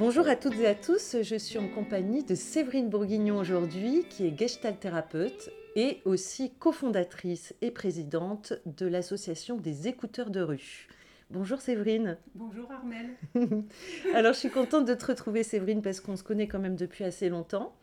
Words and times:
Bonjour 0.00 0.28
à 0.28 0.34
toutes 0.34 0.58
et 0.58 0.66
à 0.66 0.74
tous, 0.74 1.16
je 1.20 1.36
suis 1.36 1.58
en 1.58 1.68
compagnie 1.68 2.24
de 2.24 2.34
Séverine 2.34 2.88
Bourguignon 2.88 3.36
aujourd'hui, 3.36 4.06
qui 4.08 4.26
est 4.26 4.34
gestalt 4.34 4.80
thérapeute 4.80 5.50
et 5.76 6.00
aussi 6.06 6.52
cofondatrice 6.58 7.54
et 7.60 7.70
présidente 7.70 8.54
de 8.64 8.86
l'association 8.86 9.58
des 9.58 9.88
écouteurs 9.88 10.30
de 10.30 10.40
rue. 10.40 10.88
Bonjour 11.28 11.60
Séverine. 11.60 12.16
Bonjour 12.34 12.72
Armel. 12.72 13.10
Alors 14.14 14.32
je 14.32 14.38
suis 14.38 14.48
contente 14.48 14.86
de 14.86 14.94
te 14.94 15.04
retrouver 15.04 15.42
Séverine 15.42 15.82
parce 15.82 16.00
qu'on 16.00 16.16
se 16.16 16.22
connaît 16.22 16.48
quand 16.48 16.60
même 16.60 16.76
depuis 16.76 17.04
assez 17.04 17.28
longtemps. 17.28 17.76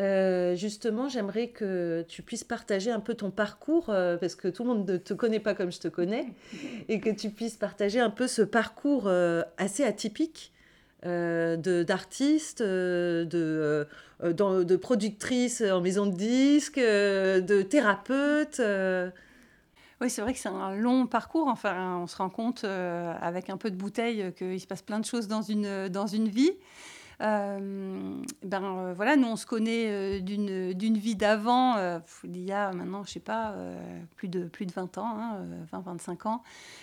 Euh, 0.00 0.56
justement, 0.56 1.10
j'aimerais 1.10 1.48
que 1.48 2.06
tu 2.08 2.22
puisses 2.22 2.42
partager 2.42 2.90
un 2.90 3.00
peu 3.00 3.12
ton 3.12 3.30
parcours, 3.30 3.90
euh, 3.90 4.16
parce 4.16 4.34
que 4.34 4.48
tout 4.48 4.62
le 4.62 4.70
monde 4.70 4.88
ne 4.88 4.96
te 4.96 5.12
connaît 5.12 5.40
pas 5.40 5.52
comme 5.52 5.70
je 5.70 5.78
te 5.78 5.88
connais, 5.88 6.24
et 6.88 7.00
que 7.00 7.10
tu 7.10 7.28
puisses 7.28 7.58
partager 7.58 8.00
un 8.00 8.08
peu 8.08 8.28
ce 8.28 8.40
parcours 8.40 9.08
euh, 9.08 9.42
assez 9.58 9.84
atypique 9.84 10.54
euh, 11.04 11.56
de- 11.56 11.82
d'artiste, 11.82 12.60
euh, 12.60 13.24
de, 13.24 13.86
euh, 14.22 14.32
dans- 14.32 14.62
de 14.64 14.76
productrice 14.76 15.60
en 15.62 15.80
maison 15.80 16.06
de 16.06 16.16
disques, 16.16 16.78
de 16.78 17.62
thérapeute. 17.62 18.60
euh. 18.60 19.10
Oui, 20.00 20.10
c'est 20.10 20.22
vrai 20.22 20.32
que 20.32 20.38
c'est 20.38 20.48
un 20.48 20.74
long 20.74 21.06
parcours. 21.06 21.48
Enfin, 21.48 21.98
on 22.02 22.06
se 22.06 22.16
rend 22.16 22.28
compte 22.30 22.64
avec 22.64 23.48
un 23.48 23.56
peu 23.56 23.70
de 23.70 23.76
bouteille 23.76 24.32
qu'il 24.36 24.60
se 24.60 24.66
passe 24.66 24.82
plein 24.82 24.98
de 24.98 25.04
choses 25.04 25.28
dans 25.28 25.42
une, 25.42 25.88
dans 25.88 26.06
une 26.06 26.28
vie. 26.28 26.52
Euh, 27.20 28.22
ben 28.42 28.64
euh, 28.64 28.94
voilà, 28.94 29.16
nous 29.16 29.28
on 29.28 29.36
se 29.36 29.46
connaît 29.46 29.86
euh, 29.88 30.20
d'une 30.20 30.72
d'une 30.72 30.98
vie 30.98 31.16
d'avant, 31.16 31.76
il 32.24 32.44
y 32.44 32.52
a 32.52 32.72
maintenant, 32.72 33.04
je 33.04 33.12
sais 33.12 33.20
pas, 33.20 33.54
plus, 34.16 34.28
de, 34.28 34.44
plus 34.44 34.66
de 34.66 34.72
20 34.72 34.98
ans, 34.98 35.18
hein, 35.18 35.46
20-25 35.72 36.28
ans, 36.28 36.42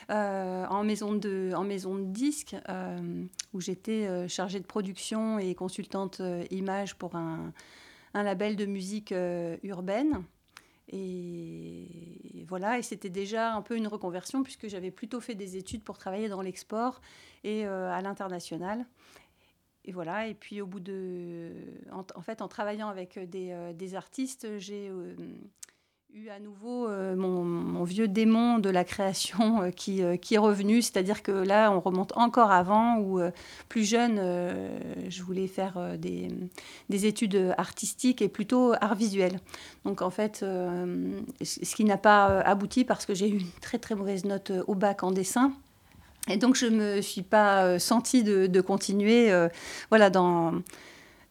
en, 0.10 0.84
maison 0.84 1.14
de, 1.14 1.52
en 1.56 1.64
maison 1.64 1.96
de 1.96 2.06
disques, 2.06 2.56
où 3.54 3.62
j'étais 3.62 4.28
chargée 4.28 4.60
de 4.60 4.66
production 4.66 5.40
et 5.40 5.56
consultante 5.56 6.22
image 6.50 6.96
pour 6.96 7.16
un, 7.16 7.52
un 8.14 8.24
label 8.24 8.56
de 8.56 8.66
musique 8.66 9.14
urbaine. 9.64 10.24
Et 10.94 12.46
voilà, 12.48 12.78
et 12.78 12.82
c'était 12.82 13.10
déjà 13.10 13.54
un 13.54 13.62
peu 13.62 13.78
une 13.78 13.88
reconversion 13.88 14.44
puisque 14.44 14.68
j'avais 14.68 14.92
plutôt 14.92 15.22
fait 15.22 15.36
des 15.36 15.56
études 15.56 15.84
pour 15.84 15.98
travailler 15.98 16.28
dans 16.28 16.42
l'export 16.42 17.02
et 17.44 17.66
à 17.66 18.02
l'international. 18.02 18.86
Et 19.86 19.92
voilà, 19.92 20.28
et 20.28 20.34
puis 20.36 20.62
au 20.62 20.68
bout 20.68 20.80
de... 20.80 21.52
En, 21.92 22.22
fait, 22.22 22.42
en 22.42 22.48
travaillant 22.48 22.88
avec 22.88 23.18
des, 23.18 23.52
euh, 23.52 23.74
des 23.74 23.96
artistes, 23.96 24.60
j'ai 24.60 24.90
euh, 24.90 25.16
eu 26.14 26.30
à 26.30 26.40
nouveau 26.40 26.88
euh, 26.88 27.16
mon, 27.16 27.84
vieux 27.84 28.08
démon 28.08 28.60
de 28.60 28.70
la 28.70 28.84
création 28.84 29.62
euh, 29.62 29.70
qui, 29.72 30.04
euh, 30.04 30.18
est 30.32 30.38
revenu. 30.38 30.82
C'est-à-dire 30.82 31.24
que 31.24 31.32
là, 31.32 31.72
on 31.72 31.80
remonte 31.80 32.16
encore 32.18 32.52
avant, 32.52 32.98
où 32.98 33.20
euh, 33.20 33.32
plus 33.70 33.86
jeune, 33.90 34.18
euh, 34.20 34.78
je 35.10 35.24
voulais 35.24 35.48
faire 35.48 35.78
euh, 35.78 35.98
des, 35.98 36.28
des 36.90 37.06
études 37.06 37.54
artistiques 37.58 38.22
et 38.22 38.30
plutôt 38.30 38.74
art 38.82 38.96
visuel. 38.96 39.40
Donc 39.86 40.02
en 40.02 40.10
fait, 40.10 40.42
euh, 40.44 41.20
ce 41.42 41.76
qui 41.76 41.86
n'a 41.86 41.98
pas 41.98 42.30
euh, 42.30 42.42
abouti 42.46 42.84
parce 42.84 43.06
que 43.06 43.14
j'ai 43.14 43.30
eu 43.30 43.40
une 43.40 43.52
très 43.62 43.80
très 43.80 43.96
mauvaise 43.96 44.26
note 44.26 44.52
euh, 44.52 44.64
au 44.68 44.76
bac 44.76 45.04
en 45.04 45.12
dessin. 45.12 45.54
Et 46.30 46.38
donc 46.38 46.56
je 46.56 46.68
me 46.68 47.02
suis 47.02 47.24
pas 47.24 47.66
euh, 47.66 47.80
sentie 47.80 48.24
de, 48.24 48.48
de 48.48 48.62
continuer 48.62 49.32
euh, 49.32 49.50
voilà, 49.90 50.10
dans, 50.10 50.54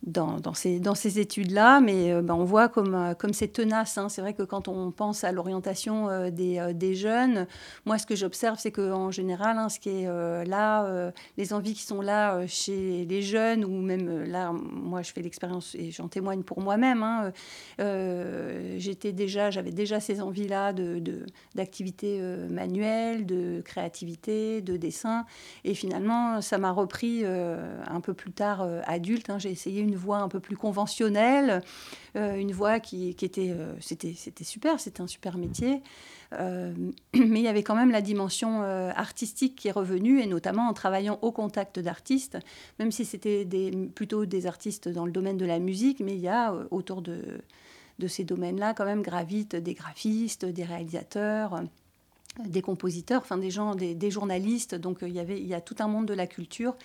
dans, 0.03 0.55
ces, 0.55 0.81
dans 0.81 0.95
ces 0.95 1.19
études-là. 1.19 1.81
Mais 1.81 2.13
euh, 2.13 2.23
ben, 2.23 2.35
on 2.35 2.45
voit 2.45 2.69
comme, 2.69 2.95
euh, 2.95 3.15
comme 3.15 3.33
c'est 3.33 3.49
tenace. 3.49 3.99
hein. 3.99 4.09
C'est 4.09 4.21
vrai 4.21 4.35
que 4.35 4.43
quand 4.43 4.69
on 4.69 4.91
pense 4.91 5.25
à 5.25 5.33
l'orientation 5.33 6.09
euh, 6.09 6.31
des, 6.31 6.73
des 6.75 6.95
jeunes, 6.95 7.47
moi 7.85 7.99
ce 7.99 8.07
que 8.07 8.17
j'observe, 8.17 8.59
c'est 8.59 8.73
qu'en 8.73 9.11
général, 9.11 9.59
hein, 9.59 9.69
ce 9.69 9.79
qui 9.79 9.91
est 9.91 10.07
là, 10.47 11.13
les 11.37 11.53
envies 11.53 11.75
qui 11.75 11.83
sont 11.83 12.01
là 12.01 12.47
chez 12.47 13.05
les 13.05 13.23
jeunes, 13.23 13.65
ou 13.65 13.81
même 13.83 14.25
là, 14.25 14.53
moi 14.53 15.03
je 15.03 15.13
fais 15.13 15.23
l'expérience 15.23 15.75
et 15.75 15.91
j'en 15.91 16.09
témoigne 16.09 16.43
pour 16.43 16.61
moi-même. 16.61 17.03
hein, 17.03 17.33
j'étais 17.79 19.13
déjà, 19.13 19.51
j'avais 19.51 19.73
déjà 19.73 20.01
ces 20.01 20.21
envies-là 20.21 20.73
de, 20.73 20.99
de- 20.99 21.27
d'activité 21.55 22.19
euh, 22.21 22.49
manuelle, 22.49 23.27
de 23.27 23.61
créativité, 23.65 24.61
de 24.63 24.77
dessin. 24.77 25.25
Et 25.65 25.75
finalement, 25.75 26.41
ça 26.41 26.59
m'a 26.59 26.73
repris 26.73 27.25
un 27.25 28.01
peu 28.01 28.15
plus 28.15 28.33
tard 28.33 28.67
adulte. 28.87 29.31
J'ai 29.39 29.51
essayé 29.51 29.81
une 29.81 29.90
voie 29.97 30.19
un 30.19 30.29
peu 30.29 30.41
plus 30.41 30.57
conventionnelle, 30.57 31.63
euh, 32.17 32.37
une 32.37 32.53
voie 32.53 32.81
qui, 32.81 33.09
était, 33.09 33.51
euh, 33.51 33.75
c'était, 33.81 34.15
super, 34.43 34.81
c'était 34.81 35.01
un 35.01 35.07
super 35.07 35.39
métier. 35.39 35.83
Euh, 36.33 36.73
mais 37.15 37.41
il 37.41 37.43
y 37.43 37.49
avait 37.49 37.63
quand 37.63 37.75
même 37.75 37.91
la 37.91 38.03
dimension 38.03 38.63
artistique 38.63 39.57
qui 39.57 39.69
est 39.69 39.73
revenue, 39.73 40.21
et 40.21 40.27
notamment 40.27 40.69
en 40.69 40.73
travaillant 40.73 41.19
au 41.23 41.33
contact 41.33 41.79
d'artistes, 41.79 42.39
même 42.79 42.93
si 42.93 43.05
c'était 43.05 43.47
plutôt 43.95 44.27
des 44.27 44.47
artistes 44.47 44.89
dans 44.89 45.07
le 45.07 45.13
domaine 45.13 45.37
de 45.37 45.47
la 45.47 45.59
musique, 45.59 46.01
mais 46.01 46.15
il 46.15 46.21
y 46.21 46.29
a 46.29 46.55
autour 46.71 47.03
de, 47.03 47.41
de 47.99 48.09
ces 48.09 48.25
domaines-là 48.25 48.75
quand 48.75 48.85
même 48.85 49.03
gravitent 49.03 49.57
des 49.57 49.75
graphistes, 49.75 50.45
des 50.45 50.65
réalisateurs, 50.65 51.63
des 52.39 52.63
compositeurs, 52.63 53.21
enfin 53.23 53.39
des 53.39 53.51
gens, 53.51 53.75
des, 53.75 54.11
journalistes. 54.11 54.75
Donc 54.75 55.03
euh, 55.03 55.09
il 55.09 55.15
y 55.15 55.21
avait, 55.21 55.41
il 55.41 55.47
y 55.47 55.55
a 55.55 55.61
tout 55.61 55.77
un 55.81 55.89
monde 55.89 56.07
de 56.07 56.15
la 56.15 56.27
culture. 56.27 56.77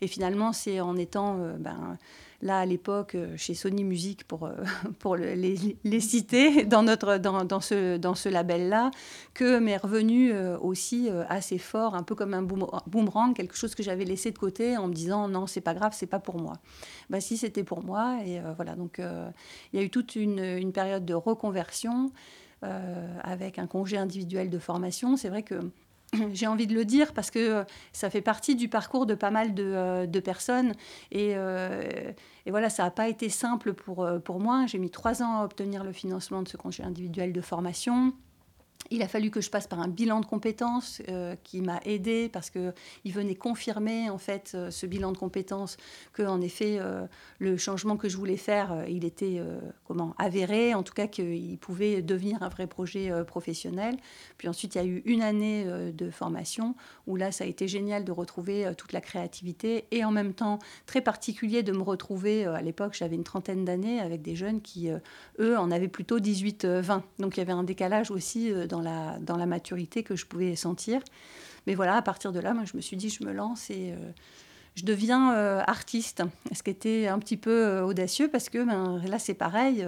Et 0.00 0.06
finalement, 0.06 0.52
c'est 0.52 0.80
en 0.80 0.96
étant 0.96 1.38
euh, 1.38 1.56
ben, 1.58 1.98
là 2.42 2.58
à 2.58 2.66
l'époque 2.66 3.14
euh, 3.14 3.36
chez 3.36 3.54
Sony 3.54 3.84
Music 3.84 4.24
pour, 4.24 4.50
pour 4.98 5.16
le- 5.16 5.34
les, 5.34 6.00
citer 6.00 6.64
dans, 6.64 6.82
notre, 6.82 7.18
dans, 7.18 7.44
dans 7.44 7.60
ce, 7.60 7.96
dans 7.96 8.14
ce 8.14 8.28
label-là 8.28 8.90
que 9.34 9.58
m'est 9.58 9.76
revenu 9.76 10.32
aussi 10.60 11.08
assez 11.28 11.58
fort, 11.58 11.94
un 11.94 12.02
peu 12.02 12.14
comme 12.14 12.34
un 12.34 12.42
boom- 12.42 12.70
boomerang, 12.86 13.34
quelque 13.34 13.56
chose 13.56 13.74
que 13.74 13.82
j'avais 13.82 14.04
laissé 14.04 14.30
de 14.30 14.38
côté 14.38 14.76
en 14.76 14.88
me 14.88 14.94
disant 14.94 15.28
non, 15.28 15.46
c'est 15.46 15.60
pas 15.60 15.74
grave, 15.74 15.92
c'est 15.94 16.06
pas 16.06 16.18
pour 16.18 16.40
moi. 16.40 16.54
Bah 17.10 17.20
si, 17.20 17.36
c'était 17.36 17.64
pour 17.64 17.84
moi. 17.84 18.18
Et 18.24 18.40
voilà, 18.56 18.74
donc 18.74 19.00
il 19.00 19.78
y 19.78 19.82
a 19.82 19.84
eu 19.84 19.90
toute 19.90 20.16
une, 20.16 20.72
période 20.72 21.04
de 21.04 21.14
reconversion 21.14 22.10
avec 23.22 23.58
un 23.58 23.66
congé 23.66 23.96
individuel 23.96 24.50
de 24.50 24.58
formation. 24.58 25.16
C'est 25.16 25.28
vrai 25.28 25.42
que 25.42 25.60
j'ai 26.32 26.46
envie 26.46 26.66
de 26.66 26.74
le 26.74 26.84
dire 26.84 27.12
parce 27.12 27.30
que 27.30 27.38
euh, 27.38 27.64
ça 27.92 28.10
fait 28.10 28.20
partie 28.20 28.56
du 28.56 28.68
parcours 28.68 29.06
de 29.06 29.14
pas 29.14 29.30
mal 29.30 29.54
de, 29.54 29.64
euh, 29.64 30.20
personnes. 30.20 30.72
Et, 31.10 31.32
euh, 31.36 31.82
voilà, 32.46 32.70
ça 32.70 32.84
n'a 32.84 32.90
pas 32.90 33.08
été 33.08 33.28
simple 33.28 33.72
pour, 33.72 34.04
euh, 34.04 34.18
pour 34.18 34.40
moi. 34.40 34.66
J'ai 34.66 34.78
mis 34.78 34.90
trois 34.90 35.22
ans 35.22 35.40
à 35.40 35.44
obtenir 35.44 35.84
le 35.84 35.92
financement 35.92 36.42
de 36.42 36.48
ce 36.48 36.56
congé 36.56 36.82
individuel 36.82 37.32
de 37.32 37.40
formation. 37.40 38.12
Il 38.90 39.02
a 39.02 39.08
fallu 39.08 39.30
que 39.30 39.40
je 39.40 39.50
passe 39.50 39.66
par 39.66 39.80
un 39.80 39.88
bilan 39.88 40.20
de 40.20 40.26
compétences 40.26 41.00
euh, 41.08 41.36
qui 41.42 41.62
m'a 41.62 41.80
aidé 41.84 42.28
parce 42.28 42.50
que 42.50 42.74
il 43.04 43.12
venait 43.12 43.34
confirmer 43.34 44.10
en 44.10 44.18
fait 44.18 44.52
euh, 44.54 44.70
ce 44.70 44.84
bilan 44.84 45.12
de 45.12 45.16
compétences 45.16 45.78
que 46.12 46.22
en 46.22 46.40
effet 46.42 46.76
euh, 46.78 47.06
le 47.38 47.56
changement 47.56 47.96
que 47.96 48.10
je 48.10 48.16
voulais 48.18 48.36
faire 48.36 48.84
il 48.88 49.04
était 49.04 49.40
comment 49.84 50.14
avéré 50.18 50.74
en 50.74 50.82
tout 50.82 50.92
cas 50.92 51.06
qu'il 51.06 51.58
pouvait 51.58 52.02
devenir 52.02 52.42
un 52.42 52.48
vrai 52.48 52.66
projet 52.66 53.10
professionnel. 53.24 53.96
Puis 54.38 54.48
ensuite 54.48 54.74
il 54.74 54.78
y 54.78 54.80
a 54.80 54.84
eu 54.84 55.02
une 55.06 55.22
année 55.22 55.64
de 55.92 56.10
formation 56.10 56.74
où 57.06 57.16
là 57.16 57.32
ça 57.32 57.44
a 57.44 57.46
été 57.46 57.68
génial 57.68 58.04
de 58.04 58.12
retrouver 58.12 58.70
toute 58.76 58.92
la 58.92 59.00
créativité 59.00 59.86
et 59.90 60.04
en 60.04 60.10
même 60.10 60.34
temps 60.34 60.58
très 60.86 61.00
particulier 61.00 61.62
de 61.62 61.72
me 61.72 61.82
retrouver 61.82 62.44
à 62.44 62.60
l'époque 62.60 62.94
j'avais 62.94 63.16
une 63.16 63.24
trentaine 63.24 63.64
d'années 63.64 64.00
avec 64.00 64.22
des 64.22 64.36
jeunes 64.36 64.60
qui 64.60 64.88
eux 65.38 65.58
en 65.58 65.70
avaient 65.70 65.88
plutôt 65.88 66.18
18-20 66.18 67.02
donc 67.18 67.36
il 67.36 67.40
y 67.40 67.42
avait 67.42 67.52
un 67.52 67.64
décalage 67.64 68.10
aussi 68.10 68.52
dans 68.66 68.80
la, 68.80 69.18
dans 69.20 69.36
la 69.36 69.46
maturité 69.46 70.02
que 70.02 70.16
je 70.16 70.26
pouvais 70.26 70.56
sentir. 70.56 71.00
Mais 71.66 71.74
voilà, 71.74 71.96
à 71.96 72.02
partir 72.02 72.32
de 72.32 72.40
là, 72.40 72.54
moi, 72.54 72.64
je 72.64 72.76
me 72.76 72.82
suis 72.82 72.96
dit, 72.96 73.08
je 73.08 73.24
me 73.24 73.32
lance 73.32 73.70
et 73.70 73.92
euh, 73.92 73.96
je 74.74 74.84
deviens 74.84 75.34
euh, 75.34 75.62
artiste. 75.66 76.22
Ce 76.52 76.62
qui 76.62 76.70
était 76.70 77.06
un 77.06 77.18
petit 77.18 77.36
peu 77.36 77.64
euh, 77.64 77.84
audacieux 77.84 78.28
parce 78.28 78.48
que 78.48 78.64
ben, 78.64 79.00
là, 79.06 79.18
c'est 79.18 79.34
pareil. 79.34 79.86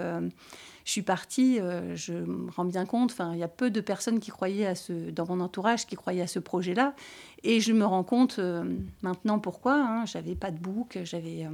je 0.84 0.90
suis 0.90 1.02
partie, 1.02 1.58
je 1.94 2.12
me 2.12 2.50
rends 2.50 2.64
bien 2.64 2.86
compte, 2.86 3.12
enfin, 3.12 3.32
il 3.34 3.38
y 3.38 3.42
a 3.42 3.48
peu 3.48 3.70
de 3.70 3.80
personnes 3.80 4.20
qui 4.20 4.30
croyaient 4.30 4.66
à 4.66 4.74
ce, 4.74 5.10
dans 5.10 5.26
mon 5.26 5.40
entourage 5.40 5.86
qui 5.86 5.96
croyaient 5.96 6.22
à 6.22 6.26
ce 6.26 6.38
projet-là. 6.38 6.94
Et 7.42 7.60
je 7.60 7.72
me 7.72 7.84
rends 7.84 8.04
compte 8.04 8.40
maintenant 9.02 9.38
pourquoi. 9.38 9.74
Hein, 9.74 10.06
j'avais 10.06 10.34
pas 10.34 10.50
de 10.50 10.58
book, 10.58 10.98
j'avais. 11.04 11.48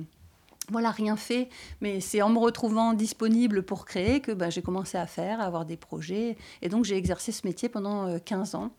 Euh, 0.69 0.73
voilà, 0.73 0.91
rien 0.91 1.17
fait, 1.17 1.49
mais 1.81 2.01
c'est 2.01 2.23
en 2.23 2.31
me 2.31 2.39
retrouvant 2.39 2.93
disponible 2.93 3.63
pour 3.63 3.85
créer 3.85 4.21
que 4.21 4.33
ben, 4.33 4.51
j'ai 4.51 4.63
commencé 4.63 4.99
à 4.99 5.07
faire, 5.07 5.41
à 5.41 5.45
avoir 5.45 5.65
des 5.65 5.77
projets. 5.77 6.37
Et 6.63 6.69
donc 6.69 6.85
j'ai 6.85 6.97
exercé 6.97 7.33
ce 7.33 7.47
métier 7.47 7.69
pendant 7.69 8.07
euh, 8.07 8.19
15 8.25 8.55
ans. 8.55 8.71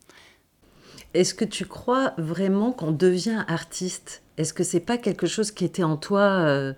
Est-ce 1.12 1.34
que 1.34 1.44
tu 1.44 1.66
crois 1.66 2.14
vraiment 2.18 2.72
qu'on 2.72 2.92
devient 2.92 3.44
artiste? 3.48 4.22
Est-ce 4.36 4.52
que 4.52 4.64
c'est 4.64 4.80
pas 4.80 4.98
quelque 4.98 5.26
chose 5.26 5.50
qui 5.50 5.64
était 5.64 5.84
en 5.84 5.96
toi 5.96 6.74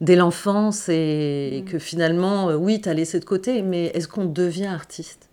dès 0.00 0.16
l'enfance 0.16 0.88
et, 0.88 1.62
mm. 1.62 1.70
que 1.70 1.78
finalement, 1.78 2.48
oui, 2.54 2.80
tu 2.80 2.88
as 2.88 2.94
laissé 2.94 3.20
de 3.20 3.24
côté, 3.24 3.62
mais 3.62 3.86
est-ce 3.86 4.08
qu'on 4.08 4.24
devient 4.24 4.66
artiste? 4.66 5.30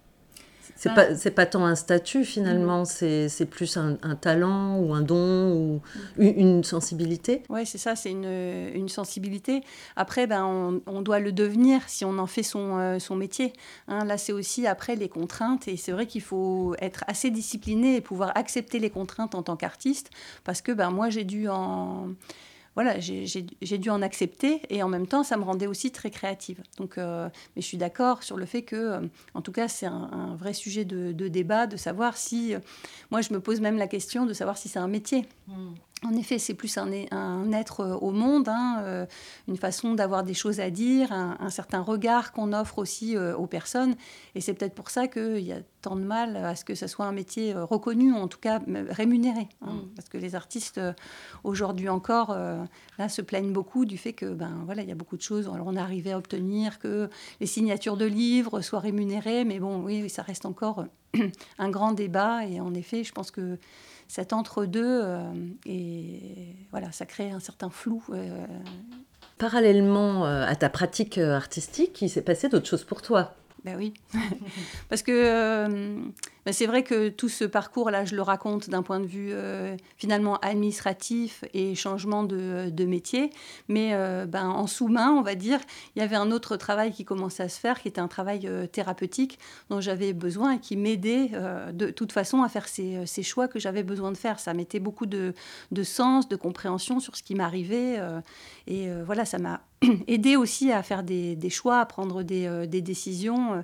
C'est 0.82 0.96
pas 0.96 1.16
c'est 1.16 1.32
pas 1.32 1.46
tant 1.46 1.64
un 1.64 1.76
statut 1.76 2.26
finalement, 2.26 2.82
mm. 2.82 3.28
c'est 3.30 3.46
plus 3.46 3.78
un, 3.78 3.98
talent 4.16 4.80
ou 4.80 4.96
un 4.96 5.02
don 5.02 5.54
ou 5.54 5.82
une, 6.18 6.64
sensibilité. 6.64 7.44
Oui, 7.50 7.68
c'est 7.68 7.78
ça, 7.78 7.96
c'est 7.96 8.10
une, 8.10 8.72
une, 8.74 8.90
sensibilité. 8.90 9.62
Après, 9.96 10.26
ben, 10.26 10.44
on, 10.44 10.82
on, 10.88 11.04
doit 11.04 11.20
le 11.20 11.32
devenir 11.32 11.82
si 11.88 12.04
on 12.04 12.18
en 12.18 12.26
fait 12.26 12.42
son, 12.42 12.80
euh, 12.80 12.98
son 12.98 13.16
métier. 13.16 13.54
Hein. 13.88 14.06
là, 14.06 14.18
c'est 14.18 14.34
aussi 14.34 14.66
après 14.66 14.96
les 14.96 15.08
contraintes 15.08 15.68
et 15.68 15.78
c'est 15.78 15.92
vrai 15.92 16.08
qu'il 16.08 16.22
faut 16.22 16.76
être 16.80 17.04
assez 17.08 17.30
discipliné 17.30 17.98
et 17.98 18.02
pouvoir 18.02 18.32
accepter 18.36 18.80
les 18.80 18.90
contraintes 18.90 19.36
en 19.36 19.44
tant 19.44 19.56
qu'artiste 19.56 20.10
parce 20.44 20.64
que 20.64 20.72
ben, 20.72 20.90
moi, 20.90 21.12
j'ai 21.12 21.26
dû 21.26 21.48
en 21.48 22.08
voilà, 22.76 23.00
j'ai 23.00 23.78
dû 23.78 23.90
en 23.90 24.02
accepter 24.02 24.62
et 24.70 24.82
en 24.82 24.88
même 24.88 25.06
temps, 25.06 25.24
ça 25.24 25.36
me 25.36 25.44
rendait 25.44 25.68
aussi 25.68 25.92
très 25.92 26.10
créative. 26.10 26.62
Donc, 26.78 26.98
euh, 26.98 27.28
je 27.58 27.62
suis 27.62 27.78
d'accord 27.78 28.24
sur 28.24 28.38
le 28.38 28.46
fait 28.46 28.62
que, 28.62 28.76
euh, 28.76 29.02
en 29.34 29.42
tout 29.42 29.52
cas, 29.52 29.68
c'est 29.68 29.88
un, 29.88 30.36
vrai 30.40 30.54
sujet 30.54 30.86
de, 30.86 31.28
débat, 31.28 31.68
de 31.68 31.76
savoir 31.76 32.16
si. 32.16 32.56
Euh, 32.56 32.60
moi, 33.10 33.22
je 33.22 33.34
me 33.34 33.42
pose 33.42 33.60
même 33.60 33.78
la 33.78 33.88
question 33.88 34.26
de 34.26 34.34
savoir 34.34 34.58
si 34.58 34.70
c'est 34.70 34.80
un 34.80 34.88
métier. 34.88 35.26
Hmm. 35.48 35.74
En 36.04 36.16
effet, 36.16 36.40
c'est 36.40 36.56
plus 36.56 36.78
un, 36.78 36.90
un, 37.12 37.52
être 37.52 38.00
au 38.02 38.10
monde, 38.12 38.50
hein, 38.50 39.06
une 39.48 39.58
façon 39.58 39.94
d'avoir 39.94 40.24
des 40.24 40.34
choses 40.34 40.60
à 40.60 40.72
dire, 40.72 41.12
un, 41.12 41.50
certain 41.52 41.82
regard 41.82 42.32
qu'on 42.32 42.54
offre 42.54 42.80
aussi 42.80 43.16
aux 43.18 43.46
personnes. 43.46 43.96
Et 44.34 44.42
c'est 44.42 44.56
peut-être 44.56 44.74
pour 44.74 44.90
ça 44.90 45.08
qu'il 45.08 45.42
y 45.42 45.54
a 45.54 45.60
tant 45.84 45.96
de 45.96 46.02
mal 46.02 46.38
à 46.38 46.56
ce 46.56 46.66
que 46.66 46.74
ce 46.74 46.88
soit 46.88 47.06
un 47.06 47.12
métier 47.12 47.54
reconnu, 47.54 48.14
en 48.14 48.28
tout 48.28 48.40
cas 48.40 48.60
rémunéré. 48.90 49.48
Hein, 49.62 49.74
hmm. 49.74 49.90
Parce 49.96 50.10
que 50.10 50.18
les 50.18 50.34
artistes, 50.34 50.82
aujourd'hui 51.44 51.88
encore, 51.90 52.36
là, 52.98 53.08
se 53.08 53.22
plaignent 53.22 53.54
beaucoup 53.54 53.86
du 53.86 54.00
fait 54.00 54.14
que, 54.14 54.34
ben 54.34 54.64
voilà, 54.66 54.82
il 54.82 54.90
y 54.90 54.92
a 54.92 54.96
beaucoup 54.96 55.18
de 55.18 55.22
choses. 55.22 55.48
Alors, 55.54 55.68
on 55.68 55.76
arrivé 55.82 56.12
à 56.14 56.18
obtenir 56.18 56.80
que 56.80 57.10
les 57.40 57.48
signatures 57.48 57.98
de 57.98 58.06
livres 58.06 58.62
soient 58.62 58.80
rémunérées, 58.80 59.44
mais 59.44 59.60
bon, 59.60 59.84
oui, 59.84 60.10
ça 60.10 60.22
reste 60.22 60.46
encore 60.46 60.86
un 61.58 61.70
grand 61.70 61.92
débat. 61.92 62.46
Et 62.46 62.60
en 62.60 62.74
effet, 62.74 63.04
je 63.04 63.12
pense 63.12 63.32
que 63.32 63.58
cet 64.12 64.34
entre-deux, 64.34 64.84
euh, 64.84 65.32
et 65.66 66.54
voilà, 66.72 66.92
ça 66.92 67.06
crée 67.06 67.32
un 67.32 67.40
certain 67.40 67.70
flou. 67.70 68.04
Euh. 68.10 68.46
Parallèlement 69.38 70.26
euh, 70.26 70.46
à 70.46 70.54
ta 70.58 70.70
pratique 70.70 71.18
artistique, 71.18 72.02
il 72.02 72.10
s'est 72.10 72.22
passé 72.22 72.50
d'autres 72.50 72.68
choses 72.68 72.84
pour 72.84 73.02
toi. 73.02 73.36
Ben 73.64 73.78
oui, 73.78 73.94
parce 74.90 75.02
que 75.02 75.96
c'est 76.50 76.66
vrai 76.66 76.84
que 76.84 77.10
tout 77.10 77.30
ce 77.30 77.46
parcours-là, 77.46 78.04
je 78.06 78.16
le 78.16 78.24
raconte 78.24 78.70
d'un 78.70 78.82
point 78.82 79.00
de 79.00 79.06
vue 79.06 79.30
euh, 79.32 79.76
finalement 79.98 80.38
administratif 80.38 81.44
et 81.54 81.76
changement 81.76 82.24
de, 82.24 82.86
métier. 82.86 83.30
Mais 83.68 83.92
euh, 83.94 84.26
ben, 84.26 84.50
en 84.50 84.66
sous-main, 84.66 85.12
on 85.12 85.22
va 85.22 85.36
dire, 85.36 85.60
il 85.96 86.00
y 86.00 86.02
avait 86.02 86.16
un 86.16 86.32
autre 86.32 86.58
travail 86.58 86.92
qui 86.92 87.06
commençait 87.06 87.44
à 87.44 87.50
se 87.50 87.60
faire, 87.60 87.80
qui 87.80 87.88
était 87.88 88.02
un 88.02 88.08
travail 88.08 88.48
euh, 88.48 88.66
thérapeutique 88.66 89.38
dont 89.70 89.82
j'avais 89.82 90.14
besoin 90.14 90.54
et 90.54 90.60
qui 90.60 90.78
m'aidait 90.78 91.32
de 91.74 91.90
toute 91.92 92.12
façon 92.12 92.42
à 92.42 92.50
faire 92.50 92.68
ces, 92.68 93.24
choix 93.24 93.48
que 93.48 93.60
j'avais 93.60 93.84
besoin 93.84 94.12
de 94.12 94.18
faire. 94.18 94.40
Ça 94.40 94.54
mettait 94.56 94.80
beaucoup 94.80 95.06
de, 95.06 95.34
sens, 95.84 96.28
de 96.28 96.36
compréhension 96.36 97.00
sur 97.00 97.16
ce 97.16 97.22
qui 97.22 97.36
m'arrivait. 97.36 98.00
et 98.68 98.90
voilà, 99.06 99.26
ça 99.26 99.38
m'a 99.38 99.62
aidé 100.08 100.36
aussi 100.36 100.72
à 100.72 100.82
faire 100.82 101.04
des, 101.04 101.38
choix, 101.50 101.80
à 101.80 101.86
prendre 101.86 102.24
des, 102.24 102.82
décisions 102.82 103.64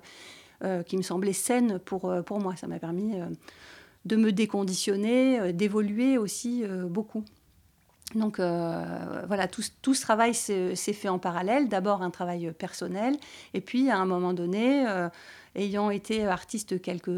qui 0.86 0.98
me 0.98 1.02
semblait 1.02 1.34
saine 1.34 1.80
pour, 1.80 2.10
euh, 2.10 2.22
pour 2.22 2.40
moi. 2.40 2.56
Ça 2.56 2.68
m'a 2.68 2.80
permis 2.80 3.20
euh, 3.20 3.26
de 4.06 4.16
me 4.16 4.32
déconditionner, 4.32 5.54
d'évoluer 5.54 6.18
aussi 6.18 6.64
beaucoup. 6.86 7.26
Donc 8.16 8.38
voilà, 8.38 9.50
tout, 9.50 9.64
tout, 9.82 9.94
ce 9.94 10.02
travail 10.02 10.34
s'est 10.34 10.76
fait 10.76 11.10
en 11.10 11.20
parallèle. 11.20 11.68
D'abord 11.68 12.02
un 12.02 12.10
travail 12.10 12.54
personnel, 12.58 13.18
et 13.54 13.60
puis 13.60 13.90
à 13.90 13.98
un 13.98 14.06
moment 14.06 14.32
donné, 14.32 14.86
ayant 15.58 15.90
été 15.90 16.26
artiste 16.26 16.82
quelques, 16.82 17.12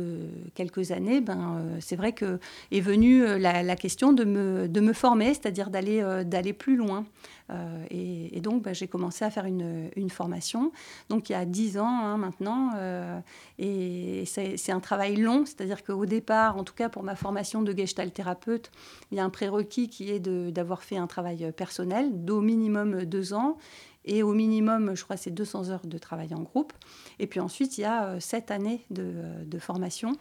quelques 0.55 0.91
années, 0.91 1.21
ben, 1.21 1.61
c'est 1.79 1.95
vrai 1.95 2.13
que 2.13 2.39
est 2.71 2.79
venue 2.79 3.25
la, 3.37 3.63
la, 3.63 3.75
question 3.75 4.13
de 4.13 4.23
me, 4.23 4.67
de 4.67 4.79
me 4.79 4.93
former, 4.93 5.33
c'est-à-dire 5.33 5.69
d'aller 5.69 6.03
d'aller 6.25 6.53
plus 6.53 6.75
loin. 6.75 7.05
Euh, 7.51 7.85
et, 7.89 8.41
donc, 8.41 8.63
bah, 8.63 8.73
j'ai 8.73 8.87
commencé 8.87 9.25
à 9.25 9.31
faire 9.31 9.45
une, 9.45 9.89
une, 9.95 10.09
formation, 10.09 10.71
donc 11.09 11.29
il 11.29 11.33
y 11.33 11.35
a 11.35 11.45
dix 11.45 11.77
ans 11.77 11.87
hein, 11.87 12.17
maintenant. 12.17 12.71
Euh, 12.75 13.19
et 13.57 14.23
c'est 14.25 14.71
un 14.71 14.79
travail 14.79 15.15
long, 15.15 15.45
c'est-à-dire 15.45 15.83
qu'au 15.83 16.05
départ, 16.05 16.57
en 16.57 16.63
tout 16.63 16.73
cas 16.73 16.89
pour 16.89 17.03
ma 17.03 17.15
formation 17.15 17.61
de 17.61 17.75
gestalt 17.75 18.13
thérapeute, 18.13 18.71
il 19.11 19.17
y 19.17 19.21
a 19.21 19.23
un 19.23 19.29
prérequis 19.29 19.89
qui 19.89 20.11
est 20.11 20.19
d'avoir 20.19 20.83
fait 20.83 20.97
un 20.97 21.07
travail 21.07 21.51
personnel 21.55 22.23
d'au 22.23 22.41
minimum 22.41 23.05
deux 23.05 23.33
ans. 23.33 23.57
Et 24.05 24.23
au 24.23 24.33
minimum, 24.33 24.95
je 24.95 25.03
crois, 25.03 25.17
c'est 25.17 25.31
200 25.31 25.69
heures 25.69 25.85
de 25.85 25.97
travail 25.97 26.33
en 26.33 26.41
groupe. 26.41 26.73
Et 27.19 27.27
puis 27.27 27.39
ensuite, 27.39 27.77
il 27.77 27.81
y 27.81 27.85
a 27.85 28.05
euh, 28.05 28.19
sept 28.19 28.51
années 28.51 28.85
de, 28.89 29.13
de 29.45 29.59
formation 29.59 30.15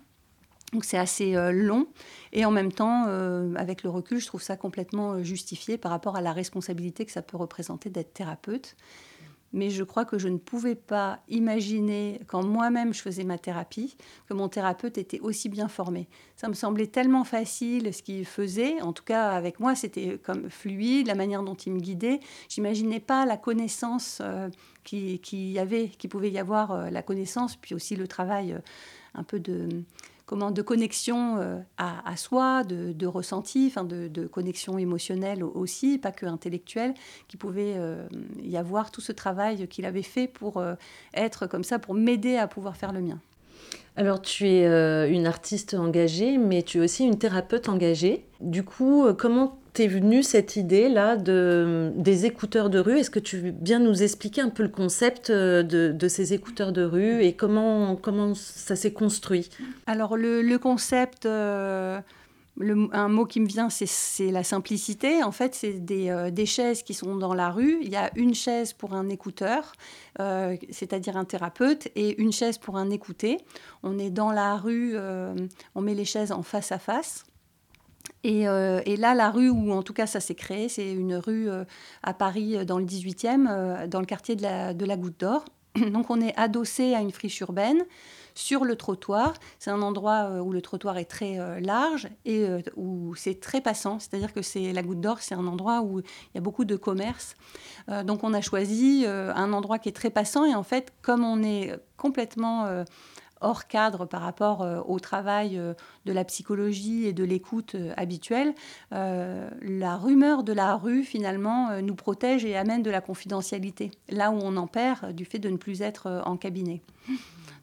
donc 0.72 0.84
c'est 0.84 0.98
assez 0.98 1.34
euh, 1.34 1.50
long 1.50 1.86
et 2.32 2.44
en 2.44 2.50
même 2.50 2.72
temps, 2.72 3.06
euh, 3.08 3.54
avec 3.56 3.82
le 3.82 3.90
recul, 3.90 4.18
je 4.18 4.26
trouve 4.26 4.42
ça 4.42 4.56
complètement 4.56 5.12
euh, 5.12 5.22
justifié 5.22 5.78
par 5.78 5.90
rapport 5.90 6.16
à 6.16 6.20
la 6.20 6.32
responsabilité 6.32 7.06
que 7.06 7.12
ça 7.12 7.22
peut 7.22 7.38
représenter 7.38 7.88
d'être 7.88 8.12
thérapeute. 8.12 8.76
Mais 9.52 9.70
je 9.70 9.82
crois 9.82 10.04
que 10.04 10.18
je 10.18 10.28
ne 10.28 10.36
pouvais 10.36 10.74
pas 10.74 11.20
imaginer, 11.28 12.20
quand 12.26 12.44
moi-même 12.44 12.92
je 12.92 13.00
faisais 13.00 13.24
ma 13.24 13.38
thérapie, 13.38 13.96
que 14.28 14.34
mon 14.34 14.48
thérapeute 14.48 14.98
était 14.98 15.20
aussi 15.20 15.48
bien 15.48 15.68
formé. 15.68 16.08
Ça 16.36 16.48
me 16.48 16.54
semblait 16.54 16.86
tellement 16.86 17.24
facile 17.24 17.92
ce 17.94 18.02
qu'il 18.02 18.24
faisait, 18.26 18.80
en 18.82 18.92
tout 18.92 19.04
cas 19.04 19.30
avec 19.30 19.58
moi 19.60 19.74
c'était 19.74 20.18
comme 20.18 20.50
fluide, 20.50 21.06
la 21.06 21.14
manière 21.14 21.42
dont 21.42 21.54
il 21.54 21.72
me 21.72 21.80
guidait. 21.80 22.20
J'imaginais 22.48 23.00
pas 23.00 23.24
la 23.24 23.36
connaissance 23.36 24.20
qui, 24.84 25.18
qui, 25.20 25.52
y 25.52 25.58
avait, 25.58 25.88
qui 25.88 26.08
pouvait 26.08 26.30
y 26.30 26.38
avoir, 26.38 26.90
la 26.90 27.02
connaissance, 27.02 27.56
puis 27.56 27.74
aussi 27.74 27.96
le 27.96 28.06
travail 28.06 28.56
un 29.14 29.22
peu 29.22 29.40
de 29.40 29.68
comment 30.28 30.50
de 30.50 30.60
connexion 30.60 31.38
euh, 31.38 31.58
à, 31.78 32.16
soi, 32.16 32.62
de, 32.62 33.06
ressenti, 33.06 33.66
enfin 33.66 33.82
de, 33.82 34.26
connexion 34.26 34.76
émotionnelle 34.76 35.42
aussi, 35.42 35.96
pas 35.96 36.12
que 36.12 36.26
intellectuelle, 36.26 36.92
qui 37.28 37.38
pouvait 37.38 37.74
euh, 37.76 38.06
y 38.42 38.58
avoir 38.58 38.90
tout 38.90 39.00
ce 39.00 39.10
travail 39.10 39.66
qu'il 39.68 39.86
avait 39.86 40.02
fait 40.02 40.28
pour 40.28 40.58
euh, 40.58 40.74
être 41.14 41.46
comme 41.46 41.64
ça, 41.64 41.78
pour 41.78 41.94
m'aider 41.94 42.36
à 42.36 42.46
pouvoir 42.46 42.76
faire 42.76 42.92
le 42.92 43.00
mien. 43.00 43.18
Alors 43.96 44.20
tu 44.20 44.46
es 44.46 45.10
une 45.10 45.26
artiste 45.26 45.74
engagée, 45.74 46.38
mais 46.38 46.62
tu 46.62 46.78
es 46.78 46.80
aussi 46.82 47.04
une 47.04 47.18
thérapeute 47.18 47.68
engagée. 47.68 48.26
Du 48.40 48.62
coup, 48.62 49.06
comment 49.18 49.57
t'es 49.72 49.86
venue 49.86 50.22
cette 50.22 50.56
idée-là 50.56 51.16
de, 51.16 51.92
des 51.96 52.26
écouteurs 52.26 52.70
de 52.70 52.78
rue? 52.78 52.98
Est-ce 52.98 53.10
que 53.10 53.18
tu 53.18 53.38
veux 53.38 53.50
bien 53.50 53.78
nous 53.78 54.02
expliquer 54.02 54.40
un 54.40 54.48
peu 54.48 54.62
le 54.62 54.68
concept 54.68 55.30
euh, 55.30 55.62
de, 55.62 56.08
ces 56.08 56.32
écouteurs 56.32 56.72
de 56.72 56.82
rue 56.82 57.22
et 57.22 57.34
comment, 57.34 57.96
comment 57.96 58.34
ça 58.34 58.76
s'est 58.76 58.92
construit? 58.92 59.50
Alors 59.86 60.16
le, 60.16 60.56
concept, 60.56 61.26
euh, 61.26 62.00
un 62.60 63.08
mot 63.08 63.24
qui 63.24 63.40
me 63.40 63.46
vient, 63.46 63.68
c'est 63.70 64.30
la 64.30 64.42
simplicité. 64.42 65.22
En 65.22 65.32
fait, 65.32 65.54
c'est 65.54 65.84
des, 65.84 66.10
euh, 66.10 66.30
des, 66.30 66.46
chaises 66.46 66.82
qui 66.82 66.94
sont 66.94 67.16
dans 67.16 67.34
la 67.34 67.50
rue. 67.50 67.78
Il 67.82 67.90
y 67.90 67.96
a 67.96 68.10
une 68.16 68.34
chaise 68.34 68.72
pour 68.72 68.94
un 68.94 69.08
écouteur, 69.08 69.72
c'est-à-dire 70.70 71.16
un 71.16 71.24
thérapeute, 71.24 71.88
et 71.94 72.20
une 72.20 72.32
chaise 72.32 72.58
pour 72.58 72.76
un 72.76 72.90
écouté. 72.90 73.38
On 73.82 73.98
est 73.98 74.10
dans 74.10 74.32
la 74.32 74.56
rue, 74.56 74.96
on 75.74 75.80
met 75.80 75.94
les 75.94 76.04
chaises 76.04 76.32
en 76.32 76.42
face 76.42 76.72
à 76.72 76.78
face. 76.78 77.24
Euh, 78.26 78.80
et, 78.84 78.96
là, 78.96 79.14
la 79.14 79.30
rue 79.30 79.50
où 79.50 79.72
en 79.72 79.82
tout 79.82 79.92
cas 79.92 80.06
ça 80.06 80.20
s'est 80.20 80.34
créé, 80.34 80.68
c'est 80.68 80.90
une 80.90 81.14
rue 81.14 81.48
euh, 81.48 81.64
à 82.02 82.14
Paris 82.14 82.56
euh, 82.56 82.64
dans 82.64 82.78
le 82.78 82.84
18e, 82.84 83.86
dans 83.86 84.00
le 84.00 84.06
quartier 84.06 84.36
de 84.36 84.42
la, 84.42 84.74
de 84.74 84.84
la 84.84 84.96
Goutte 84.96 85.20
d'Or. 85.20 85.44
Donc 85.92 86.10
on 86.10 86.20
est 86.20 86.36
adossé 86.36 86.94
à 86.94 87.00
une 87.00 87.12
friche 87.12 87.40
urbaine 87.40 87.84
sur 88.34 88.64
le 88.64 88.76
trottoir. 88.76 89.34
C'est 89.58 89.70
un 89.70 89.82
endroit 89.82 90.42
où 90.42 90.52
le 90.52 90.62
trottoir 90.62 90.96
est 90.98 91.06
très 91.06 91.60
large 91.60 92.08
et 92.24 92.46
où 92.76 93.12
c'est 93.16 93.40
très 93.40 93.60
passant. 93.60 93.98
C'est-à-dire 93.98 94.32
que 94.32 94.42
c'est 94.42 94.72
la 94.72 94.82
Goutte 94.82 95.00
d'Or, 95.00 95.18
c'est 95.20 95.34
un 95.34 95.44
endroit 95.48 95.82
où 95.82 95.98
il 95.98 96.04
y 96.36 96.38
a 96.38 96.40
beaucoup 96.40 96.64
de 96.64 96.76
commerce. 96.76 97.34
donc 98.04 98.22
on 98.22 98.32
a 98.34 98.40
choisi 98.40 99.04
un 99.06 99.52
endroit 99.52 99.80
qui 99.80 99.88
est 99.88 99.92
très 99.92 100.10
passant 100.10 100.44
et 100.44 100.54
en 100.54 100.62
fait, 100.62 100.92
comme 101.02 101.24
on 101.24 101.42
est 101.42 101.74
complètement 101.96 102.84
hors 103.40 103.66
cadre 103.66 104.06
par 104.06 104.22
rapport 104.22 104.62
euh, 104.62 104.80
au 104.86 104.98
travail 104.98 105.58
euh, 105.58 105.74
de 106.04 106.12
la 106.12 106.24
psychologie 106.24 107.06
et 107.06 107.12
de 107.12 107.24
l'écoute 107.24 107.74
euh, 107.74 107.92
habituelle, 107.96 108.54
la 108.90 109.96
rumeur 109.96 110.42
de 110.42 110.52
la 110.52 110.76
rue 110.76 111.02
finalement 111.02 111.80
nous 111.80 111.94
protège 111.94 112.44
et 112.44 112.56
amène 112.56 112.82
de 112.82 112.90
la 112.90 113.00
confidentialité, 113.00 113.90
là 114.08 114.30
où 114.30 114.38
on 114.42 114.56
en 114.56 114.66
perd 114.66 115.12
du 115.12 115.24
fait 115.24 115.38
de 115.38 115.48
ne 115.48 115.56
plus 115.56 115.82
être 115.82 116.22
en 116.24 116.36
cabinet. 116.36 116.82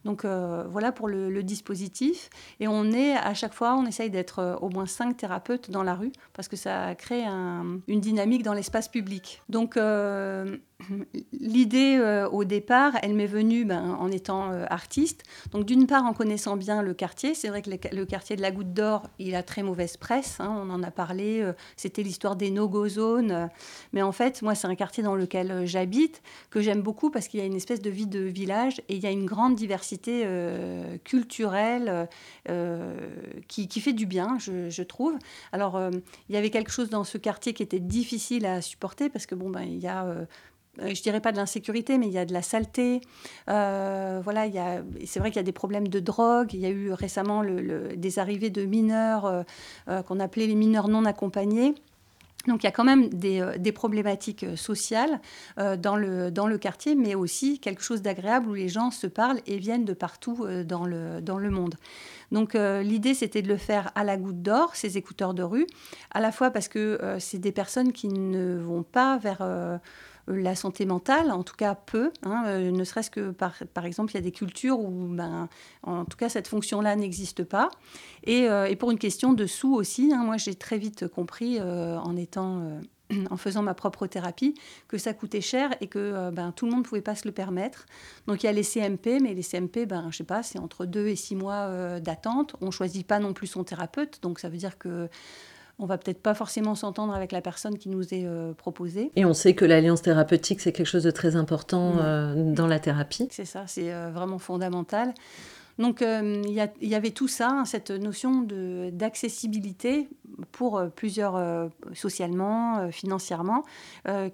Donc 0.04 0.26
voilà 0.26 0.92
pour 0.92 1.08
le, 1.08 1.44
dispositif. 1.44 2.30
Et 2.60 2.68
on 2.68 2.92
est 2.92 3.16
à 3.16 3.34
chaque 3.34 3.54
fois, 3.54 3.76
on 3.76 3.86
essaye 3.86 4.10
d'être 4.10 4.58
au 4.62 4.70
moins 4.70 4.86
cinq 4.86 5.18
thérapeutes 5.18 5.72
dans 5.72 5.84
la 5.84 5.96
rue 5.96 6.12
parce 6.34 6.48
que 6.48 6.56
ça 6.56 6.96
crée 6.96 7.24
une 7.26 8.00
dynamique 8.00 8.44
dans 8.44 8.54
l'espace 8.54 8.88
public. 8.88 9.42
Donc 9.50 9.78
l'idée 11.32 11.98
euh, 11.98 12.28
au 12.30 12.44
départ, 12.44 12.94
elle 13.02 13.14
m'est 13.14 13.26
venue 13.26 13.66
ben, 13.66 13.96
en 14.00 14.12
étant 14.12 14.52
euh, 14.52 14.66
artiste. 14.70 15.24
Donc 15.52 15.66
d'une 15.66 15.88
part 15.88 16.04
en 16.04 16.14
connaissant 16.14 16.58
bien 16.58 16.82
le 16.82 16.94
quartier, 16.94 17.34
c'est 17.34 17.48
vrai 17.48 17.62
que 17.62 17.70
le, 17.70 18.06
quartier 18.06 18.36
de 18.36 18.42
la 18.42 18.52
Goutte 18.52 18.74
d'Or, 18.74 19.08
il 19.18 19.36
a 19.36 19.44
très 19.44 19.64
mauvaise 19.64 19.98
presse, 19.98 20.40
hein, 20.40 20.54
on 20.64 20.70
en 20.70 20.84
a 20.84 20.92
parlé, 20.92 21.42
euh, 21.42 21.54
c'était 21.78 22.04
l'histoire 22.04 22.36
des 22.36 22.52
no-go 22.52 22.90
zones. 22.90 23.50
mais 23.94 24.02
en 24.02 24.12
fait, 24.12 24.42
moi 24.42 24.54
c'est 24.54 24.68
un 24.68 24.76
quartier 24.76 25.02
dans 25.02 25.16
lequel 25.16 25.66
j'habite, 25.66 26.22
que 26.50 26.62
j'aime 26.62 26.82
beaucoup 26.82 27.10
parce 27.10 27.28
qu'il 27.28 27.40
y 27.40 27.44
a 27.44 27.46
une 27.46 27.56
espèce 27.56 27.82
de 27.82 27.90
vie 27.90 28.08
de 28.08 28.20
village 28.20 28.82
et 28.90 28.96
il 28.96 29.00
y 29.04 29.08
a 29.08 29.12
une 29.12 29.26
grande 29.26 29.56
diversité 29.56 30.28
culturelle 31.04 32.08
qui, 33.48 33.80
fait 33.80 33.94
du 33.94 34.06
bien, 34.06 34.38
je, 34.40 34.84
trouve. 34.84 35.18
Alors 35.52 35.80
il 36.30 36.36
y 36.36 36.38
avait 36.38 36.50
quelque 36.50 36.72
chose 36.72 36.90
dans 36.90 37.04
ce 37.04 37.18
quartier 37.18 37.54
qui 37.54 37.64
était 37.64 37.80
difficile 37.80 38.46
à 38.46 38.62
supporter 38.62 39.10
parce 39.10 39.26
que 39.26 39.36
bon, 39.36 39.50
ben, 39.50 39.64
il 39.64 39.80
y 39.80 39.88
a 39.88 40.28
je 40.80 41.02
dirais 41.02 41.22
pas 41.22 41.32
de 41.32 41.38
l'insécurité, 41.38 41.98
mais 41.98 42.08
il 42.08 42.14
y 42.14 42.18
a 42.18 42.26
de 42.26 42.34
la 42.34 42.42
saleté. 42.42 43.02
Euh, 43.50 44.20
voilà, 44.24 44.46
c'est 45.06 45.20
vrai 45.20 45.30
qu'il 45.30 45.38
y 45.38 45.40
a 45.40 45.44
des 45.44 45.52
problèmes 45.52 45.88
de 45.88 46.00
drogue. 46.00 46.54
Il 46.54 46.60
y 46.60 46.66
a 46.66 46.70
eu 46.70 46.92
récemment 46.92 47.44
des 47.44 48.20
arrivées 48.20 48.50
de 48.50 48.66
mineurs 48.66 49.26
euh, 49.88 50.02
qu'on 50.04 50.20
appelait 50.20 50.48
les 50.48 50.56
mineurs 50.56 50.88
non 50.88 51.06
accompagnés. 51.06 51.76
Donc 52.48 52.62
il 52.62 52.68
y 52.68 52.70
a 52.70 52.72
quand 52.72 52.84
même 52.84 53.10
des, 53.10 53.72
problématiques 53.74 54.46
sociales 54.56 55.20
dans, 55.58 55.96
le, 55.96 56.58
quartier, 56.58 56.94
mais 56.94 57.16
aussi 57.16 57.58
quelque 57.58 57.82
chose 57.82 58.04
d'agréable 58.04 58.48
où 58.48 58.54
les 58.54 58.70
gens 58.70 58.92
se 58.92 59.08
parlent 59.08 59.40
et 59.48 59.58
viennent 59.58 59.84
de 59.84 59.94
partout 59.94 60.46
dans, 60.64 60.86
le, 60.86 61.22
dans 61.22 61.40
le 61.40 61.50
monde. 61.50 61.74
Donc 62.32 62.54
l'idée, 62.54 63.16
c'était 63.16 63.42
de 63.42 63.48
le 63.48 63.58
faire 63.58 63.92
à 63.96 64.04
la 64.04 64.16
goutte 64.16 64.44
d'or, 64.44 64.76
ces 64.76 64.96
écouteurs 64.96 65.34
de 65.34 65.42
rue, 65.42 65.66
à 66.12 66.20
la 66.20 66.32
fois 66.32 66.52
parce 66.52 66.68
que 66.68 67.18
c'est 67.18 67.40
des 67.40 67.52
personnes 67.52 67.92
qui 67.92 68.10
ne 68.10 68.60
vont 68.60 68.84
pas 68.84 69.18
vers 69.18 69.42
la 70.28 70.56
santé 70.56 70.86
mentale, 70.86 71.32
en 71.32 71.44
tout 71.44 71.56
cas 71.56 71.76
peu, 71.76 72.12
hein, 72.24 72.44
euh, 72.48 72.72
ne 72.72 72.84
serait-ce 72.84 73.12
que 73.12 73.32
par, 73.32 73.54
par 73.74 73.86
exemple, 73.86 74.12
il 74.14 74.16
y 74.16 74.18
a 74.18 74.22
des 74.22 74.32
cultures 74.32 74.80
où, 74.80 75.08
ben, 75.10 75.50
en 75.84 76.06
tout 76.06 76.18
cas, 76.18 76.30
cette 76.30 76.48
fonction-là 76.48 76.96
n'existe 76.96 77.44
pas. 77.44 77.70
Et, 78.24 78.50
euh, 78.50 78.66
et, 78.66 78.76
pour 78.76 78.92
une 78.92 78.98
question 78.98 79.34
de 79.34 79.46
sous 79.46 79.74
aussi, 79.76 80.12
hein, 80.14 80.24
moi 80.24 80.38
j'ai 80.38 80.56
très 80.56 80.78
vite 80.78 81.08
compris 81.08 81.60
euh, 81.60 81.98
en 81.98 82.16
étant... 82.16 82.80
en 83.30 83.38
faisant 83.38 83.62
ma 83.62 83.76
propre 83.76 84.08
thérapie, 84.08 84.56
que 84.88 84.98
ça 84.98 85.14
coûtait 85.14 85.40
cher 85.40 85.70
et 85.80 85.86
que 85.86 86.32
ben, 86.32 86.52
tout 86.52 86.66
le 86.66 86.72
monde 86.72 86.80
ne 86.80 86.86
pouvait 86.86 87.04
pas 87.04 87.14
se 87.14 87.28
le 87.28 87.32
permettre. 87.32 87.86
Donc 88.26 88.42
il 88.42 88.48
y 88.48 88.50
a 88.50 88.52
les 88.52 88.64
CMP, 88.64 89.20
mais 89.22 89.36
les 89.36 89.44
CMP, 89.44 89.86
ben, 89.86 90.08
je 90.10 90.18
sais 90.18 90.24
pas, 90.24 90.42
c'est 90.42 90.58
entre 90.58 90.88
deux 90.88 91.06
et 91.06 91.16
six 91.16 91.36
mois 91.36 92.00
d'attente. 92.00 92.56
On 92.62 92.66
ne 92.66 92.72
choisit 92.72 93.06
pas 93.06 93.20
non 93.20 93.34
plus 93.34 93.46
son 93.46 93.64
thérapeute, 93.64 94.24
donc 94.24 94.40
ça 94.40 94.50
veut 94.50 94.58
dire 94.58 94.80
que 94.80 95.08
on 95.80 95.86
va 95.86 95.98
peut-être 95.98 96.22
pas 96.22 96.34
forcément 96.34 96.76
s'entendre 96.76 97.14
avec 97.14 97.32
la 97.32 97.42
personne 97.42 97.78
qui 97.78 97.90
nous 97.90 98.14
est 98.14 98.26
euh, 98.26 98.54
proposée. 98.54 99.12
Et 99.16 99.26
on 99.26 99.34
sait 99.34 99.54
que 99.54 99.66
l'alliance 99.66 100.02
thérapeutique, 100.02 100.62
c'est 100.62 100.72
quelque 100.72 100.88
chose 100.88 101.04
de 101.04 101.12
très 101.12 101.36
important 101.36 101.98
euh, 101.98 102.54
dans 102.54 102.68
la 102.68 102.80
thérapie. 102.80 103.28
C'est 103.32 103.46
ça, 103.46 103.64
c'est 103.68 103.94
euh, 103.94 104.10
vraiment 104.12 104.40
fondamental. 104.40 105.14
Donc 105.78 106.02
il 106.02 106.70
y, 106.82 106.96
avait 106.96 107.12
tout 107.12 107.28
ça, 107.28 107.50
hein, 107.50 107.66
cette 107.66 107.92
notion 107.92 108.48
d'accessibilité 108.92 110.08
pour 110.52 110.82
plusieurs, 110.96 111.70
socialement, 111.94 112.90
financièrement, 112.92 113.64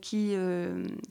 qui, 0.01 0.35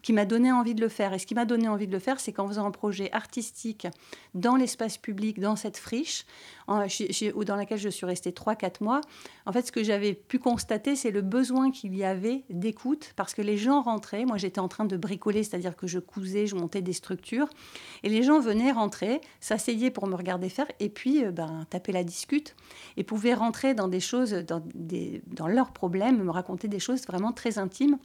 qui 0.02 0.12
m'a 0.12 0.24
donné 0.24 0.52
envie 0.52 0.74
de 0.74 0.80
le 0.80 0.88
faire. 0.88 1.12
Et 1.12 1.18
ce 1.18 1.26
qui 1.26 1.34
m'a 1.34 1.44
donné 1.44 1.68
envie 1.68 1.86
de 1.86 1.92
le 1.92 1.98
faire, 1.98 2.20
c'est 2.20 2.32
qu'en 2.32 2.46
faisant 2.46 2.66
un 2.66 2.70
projet 2.70 3.10
artistique 3.12 3.88
dans 4.34 4.56
l'espace 4.56 4.98
public, 4.98 5.40
dans 5.40 5.56
cette 5.56 5.76
friche, 5.76 6.24
ou 6.68 7.44
dans 7.44 7.56
laquelle 7.56 7.78
je 7.78 7.88
suis 7.88 8.06
restée 8.06 8.30
3-4 8.30 8.82
mois, 8.82 9.00
en 9.46 9.52
fait, 9.52 9.66
ce 9.66 9.72
que 9.72 9.82
j'avais 9.82 10.14
pu 10.14 10.38
constater, 10.38 10.94
c'est 10.94 11.10
le 11.10 11.22
besoin 11.22 11.70
qu'il 11.70 11.96
y 11.96 12.04
avait 12.04 12.44
d'écoute, 12.50 13.12
parce 13.16 13.34
que 13.34 13.42
les 13.42 13.56
gens 13.56 13.82
rentraient, 13.82 14.24
moi 14.24 14.36
j'étais 14.36 14.60
en 14.60 14.68
train 14.68 14.84
de 14.84 14.96
bricoler, 14.96 15.42
c'est-à-dire 15.42 15.76
que 15.76 15.86
je 15.86 15.98
cousais, 15.98 16.46
je 16.46 16.54
montais 16.54 16.82
des 16.82 16.92
structures, 16.92 17.48
et 18.02 18.08
les 18.08 18.22
gens 18.22 18.38
venaient 18.38 18.72
rentrer, 18.72 19.20
s'asseyaient 19.40 19.90
pour 19.90 20.06
me 20.06 20.14
regarder 20.20 20.48
faire, 20.48 20.66
et 20.78 20.88
puis 20.88 21.24
euh, 21.24 21.30
ben, 21.30 21.66
taper 21.70 21.92
la 21.92 22.04
discute, 22.04 22.54
et 22.96 23.04
pouvaient 23.04 23.34
rentrer 23.34 23.74
dans 23.74 23.88
des 23.88 24.00
choses, 24.00 24.32
dans, 24.32 24.62
des, 24.74 25.22
dans 25.26 25.48
leurs 25.48 25.72
problèmes, 25.72 26.22
me 26.22 26.30
raconter 26.30 26.68
des 26.68 26.78
choses 26.78 27.06
vraiment 27.06 27.32
très 27.32 27.58
intimes 27.58 27.98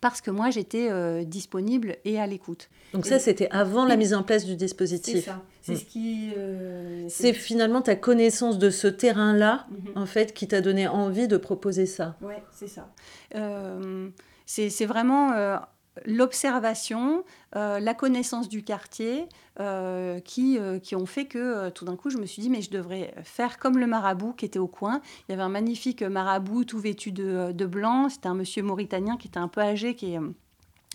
parce 0.00 0.20
que 0.20 0.30
moi 0.30 0.50
j'étais 0.50 0.90
euh, 0.90 1.24
disponible 1.24 1.96
et 2.04 2.20
à 2.20 2.26
l'écoute. 2.26 2.68
Donc 2.92 3.06
ça 3.06 3.18
c'était 3.18 3.48
avant 3.50 3.84
la 3.84 3.96
mise 3.96 4.14
en 4.14 4.22
place 4.22 4.44
du 4.44 4.56
dispositif. 4.56 5.16
C'est 5.16 5.22
ça. 5.22 5.42
C'est 5.62 5.76
ce 5.76 5.84
qui. 5.84 6.32
Euh, 6.36 7.04
c'est 7.08 7.34
finalement 7.34 7.82
ta 7.82 7.94
connaissance 7.94 8.58
de 8.58 8.70
ce 8.70 8.86
terrain-là, 8.86 9.66
mhm. 9.70 9.92
en 9.96 10.06
fait, 10.06 10.32
qui 10.32 10.48
t'a 10.48 10.62
donné 10.62 10.88
envie 10.88 11.28
de 11.28 11.36
proposer 11.36 11.84
ça. 11.84 12.16
Oui, 12.22 12.34
c'est 12.52 12.68
ça. 12.68 12.88
Euh, 13.34 14.08
c'est 14.46 14.86
vraiment 14.86 15.58
l'observation, 16.04 17.24
euh, 17.56 17.80
la 17.80 17.94
connaissance 17.94 18.48
du 18.48 18.62
quartier 18.62 19.26
euh, 19.60 20.20
qui, 20.20 20.58
euh, 20.58 20.78
qui 20.78 20.96
ont 20.96 21.06
fait 21.06 21.26
que 21.26 21.70
tout 21.70 21.84
d'un 21.84 21.96
coup, 21.96 22.10
je 22.10 22.18
me 22.18 22.26
suis 22.26 22.42
dit, 22.42 22.50
mais 22.50 22.62
je 22.62 22.70
devrais 22.70 23.14
faire 23.22 23.58
comme 23.58 23.78
le 23.78 23.86
marabout 23.86 24.32
qui 24.32 24.44
était 24.44 24.58
au 24.58 24.66
coin. 24.66 25.00
Il 25.28 25.32
y 25.32 25.34
avait 25.34 25.42
un 25.42 25.48
magnifique 25.48 26.02
marabout 26.02 26.64
tout 26.64 26.78
vêtu 26.78 27.12
de, 27.12 27.52
de 27.52 27.66
blanc. 27.66 28.08
C'était 28.08 28.28
un 28.28 28.34
monsieur 28.34 28.62
mauritanien 28.62 29.16
qui 29.16 29.28
était 29.28 29.38
un 29.38 29.48
peu 29.48 29.60
âgé, 29.60 29.94
qui 29.94 30.14
est 30.14 30.20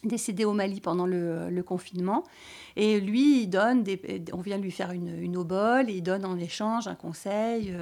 décédé 0.03 0.45
au 0.45 0.53
Mali 0.53 0.81
pendant 0.81 1.05
le, 1.05 1.61
confinement. 1.65 2.23
Et 2.75 2.99
lui, 2.99 3.47
donne, 3.47 3.83
des, 3.83 4.23
on 4.33 4.41
vient 4.41 4.57
lui 4.57 4.71
faire 4.71 4.91
une, 4.91 5.17
une 5.17 5.37
obole, 5.37 5.89
et 5.89 5.93
il 5.93 6.01
donne 6.01 6.25
en 6.25 6.37
échange 6.37 6.87
un 6.87 6.95
conseil. 6.95 7.73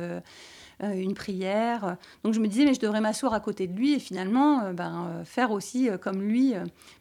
Euh, 0.83 0.93
une 0.93 1.13
prière. 1.13 1.97
Donc 2.23 2.33
je 2.33 2.39
me 2.39 2.47
disais, 2.47 2.65
mais 2.65 2.73
je 2.73 2.79
devrais 2.79 3.01
m'asseoir 3.01 3.33
à 3.33 3.39
côté 3.39 3.67
de 3.67 3.77
lui 3.77 3.93
et 3.93 3.99
finalement 3.99 4.63
euh, 4.63 4.73
ben, 4.73 5.09
euh, 5.09 5.25
faire 5.25 5.51
aussi 5.51 5.89
comme 6.01 6.21
lui. 6.21 6.55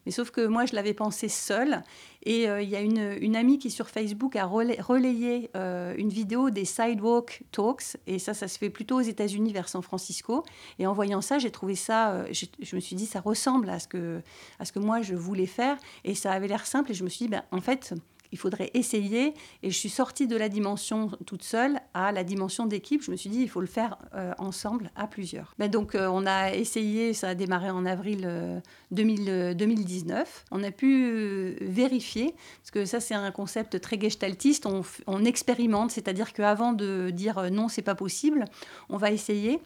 Mais 0.05 0.13
sauf 0.13 0.31
que 0.31 0.47
moi, 0.47 0.67
je 0.67 0.75
l'avais 0.75 0.93
pensé 0.93 1.29
seule. 1.29 1.83
Et 2.23 2.43
il 2.45 2.69
y 2.69 2.77
a 2.77 2.81
une, 2.83 3.35
amie 3.35 3.59
qui 3.59 3.71
sur 3.71 3.89
Facebook 3.89 4.37
a 4.37 4.45
relayé 4.45 5.51
une 5.55 6.11
vidéo 6.11 6.51
des 6.51 6.67
Sidewalk 6.67 7.43
Talks. 7.51 7.97
Et 8.07 8.19
ça, 8.19 8.35
ça 8.35 8.47
se 8.47 8.59
fait 8.59 8.69
plutôt 8.69 8.97
aux 8.97 9.03
États-Unis 9.03 9.55
vers 9.55 9.71
San 9.71 9.81
Francisco. 9.81 10.45
Et 10.79 10.87
en 10.87 10.93
voyant 10.93 11.23
ça, 11.23 11.39
j'ai 11.39 11.51
trouvé 11.51 11.77
ça, 11.77 12.27
je 12.31 12.77
me 12.77 12.81
suis 12.81 12.95
dit, 12.95 13.07
ça 13.07 13.21
ressemble 13.21 13.71
à 13.71 13.79
ce, 13.79 13.89
que, 13.89 14.21
à 14.59 14.67
ce 14.67 14.73
que 14.73 14.79
moi, 14.79 15.01
je 15.01 15.15
voulais 15.15 15.47
faire. 15.47 15.79
Et 16.05 16.15
ça 16.15 16.33
avait 16.33 16.49
l'air 16.49 16.67
simple. 16.67 16.91
Et 16.91 16.95
je 16.95 17.05
me 17.05 17.09
suis 17.09 17.25
dit, 17.25 17.31
ben, 17.31 17.43
en 17.53 17.63
fait, 17.63 17.95
il 18.33 18.39
faudrait 18.39 18.71
essayer. 18.75 19.35
Et 19.63 19.71
je 19.71 19.77
suis 19.77 19.89
sortie 19.89 20.27
de 20.27 20.37
la 20.37 20.49
dimension 20.49 21.11
toute 21.27 21.43
seule 21.43 21.81
à 21.95 22.13
la 22.13 22.25
dimension 22.25 22.67
d'équipe. 22.67 23.03
Je 23.03 23.11
me 23.11 23.17
suis 23.17 23.31
dit, 23.31 23.41
il 23.43 23.49
faut 23.49 23.61
le 23.61 23.67
faire 23.67 23.99
euh, 24.15 24.33
ensemble, 24.39 24.91
à 24.97 25.07
plusieurs. 25.07 25.55
Mais 25.59 25.69
donc, 25.69 25.95
euh, 25.95 26.09
on 26.09 26.27
a 26.27 26.55
essayé, 26.55 27.13
ça 27.13 27.31
a 27.31 27.35
démarré 27.35 27.71
en 27.71 27.87
avril 27.87 28.63
2019. 28.91 30.19
Euh, 30.19 30.25
on 30.51 30.63
a 30.63 30.71
pu 30.71 31.57
vérifier, 31.61 32.35
parce 32.61 32.71
que 32.71 32.85
ça, 32.85 33.01
c'est 33.01 33.15
un 33.15 33.31
concept 33.31 33.81
très 33.81 33.99
gestaltiste. 34.01 34.67
On, 34.67 34.83
on 35.07 35.25
expérimente, 35.25 35.91
c'est-à-dire 35.91 36.33
qu'avant 36.33 36.73
de 36.73 37.11
dire 37.11 37.51
non, 37.51 37.69
c'est 37.69 37.83
pas 37.83 37.95
possible, 37.95 38.45
on 38.89 38.97
va 38.97 39.11
essayer. 39.11 39.61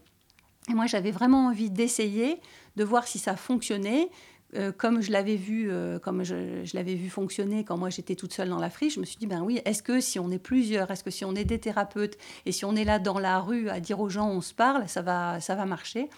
Et 0.70 0.74
moi, 0.74 0.86
j'avais 0.86 1.10
vraiment 1.10 1.48
envie 1.48 1.70
d'essayer, 1.70 2.40
de 2.76 2.84
voir 2.84 3.06
si 3.06 3.18
ça 3.18 3.36
fonctionnait. 3.36 4.08
Euh, 4.56 4.72
comme 4.72 5.00
je 5.00 5.10
l'avais 5.10 5.36
vu, 5.36 5.70
euh, 5.70 5.98
comme 5.98 6.22
je, 6.22 6.34
l'avais 6.74 6.94
vu 6.94 7.08
fonctionner 7.08 7.64
quand 7.64 7.76
moi 7.76 7.90
j'étais 7.90 8.14
toute 8.14 8.32
seule 8.32 8.48
dans 8.48 8.58
la 8.58 8.70
friche, 8.70 8.94
je 8.94 9.00
me 9.00 9.04
suis 9.04 9.16
dit 9.16 9.26
ben 9.26 9.42
oui, 9.42 9.60
est-ce 9.64 9.82
que 9.82 10.00
si 10.00 10.18
on 10.18 10.30
est 10.30 10.38
plusieurs, 10.38 10.90
est-ce 10.90 11.02
que 11.02 11.10
si 11.10 11.24
on 11.24 11.34
est 11.34 11.44
des 11.44 11.58
thérapeutes 11.58 12.16
et 12.46 12.52
si 12.52 12.64
on 12.64 12.76
est 12.76 12.84
là 12.84 12.98
dans 12.98 13.18
la 13.18 13.40
rue 13.40 13.68
à 13.68 13.80
dire 13.80 14.00
aux 14.00 14.08
gens 14.08 14.28
on 14.28 14.40
se 14.40 14.54
parle, 14.54 14.88
ça 14.88 15.02
va, 15.02 15.40
ça 15.40 15.54
va 15.54 15.66
marcher. 15.66 16.08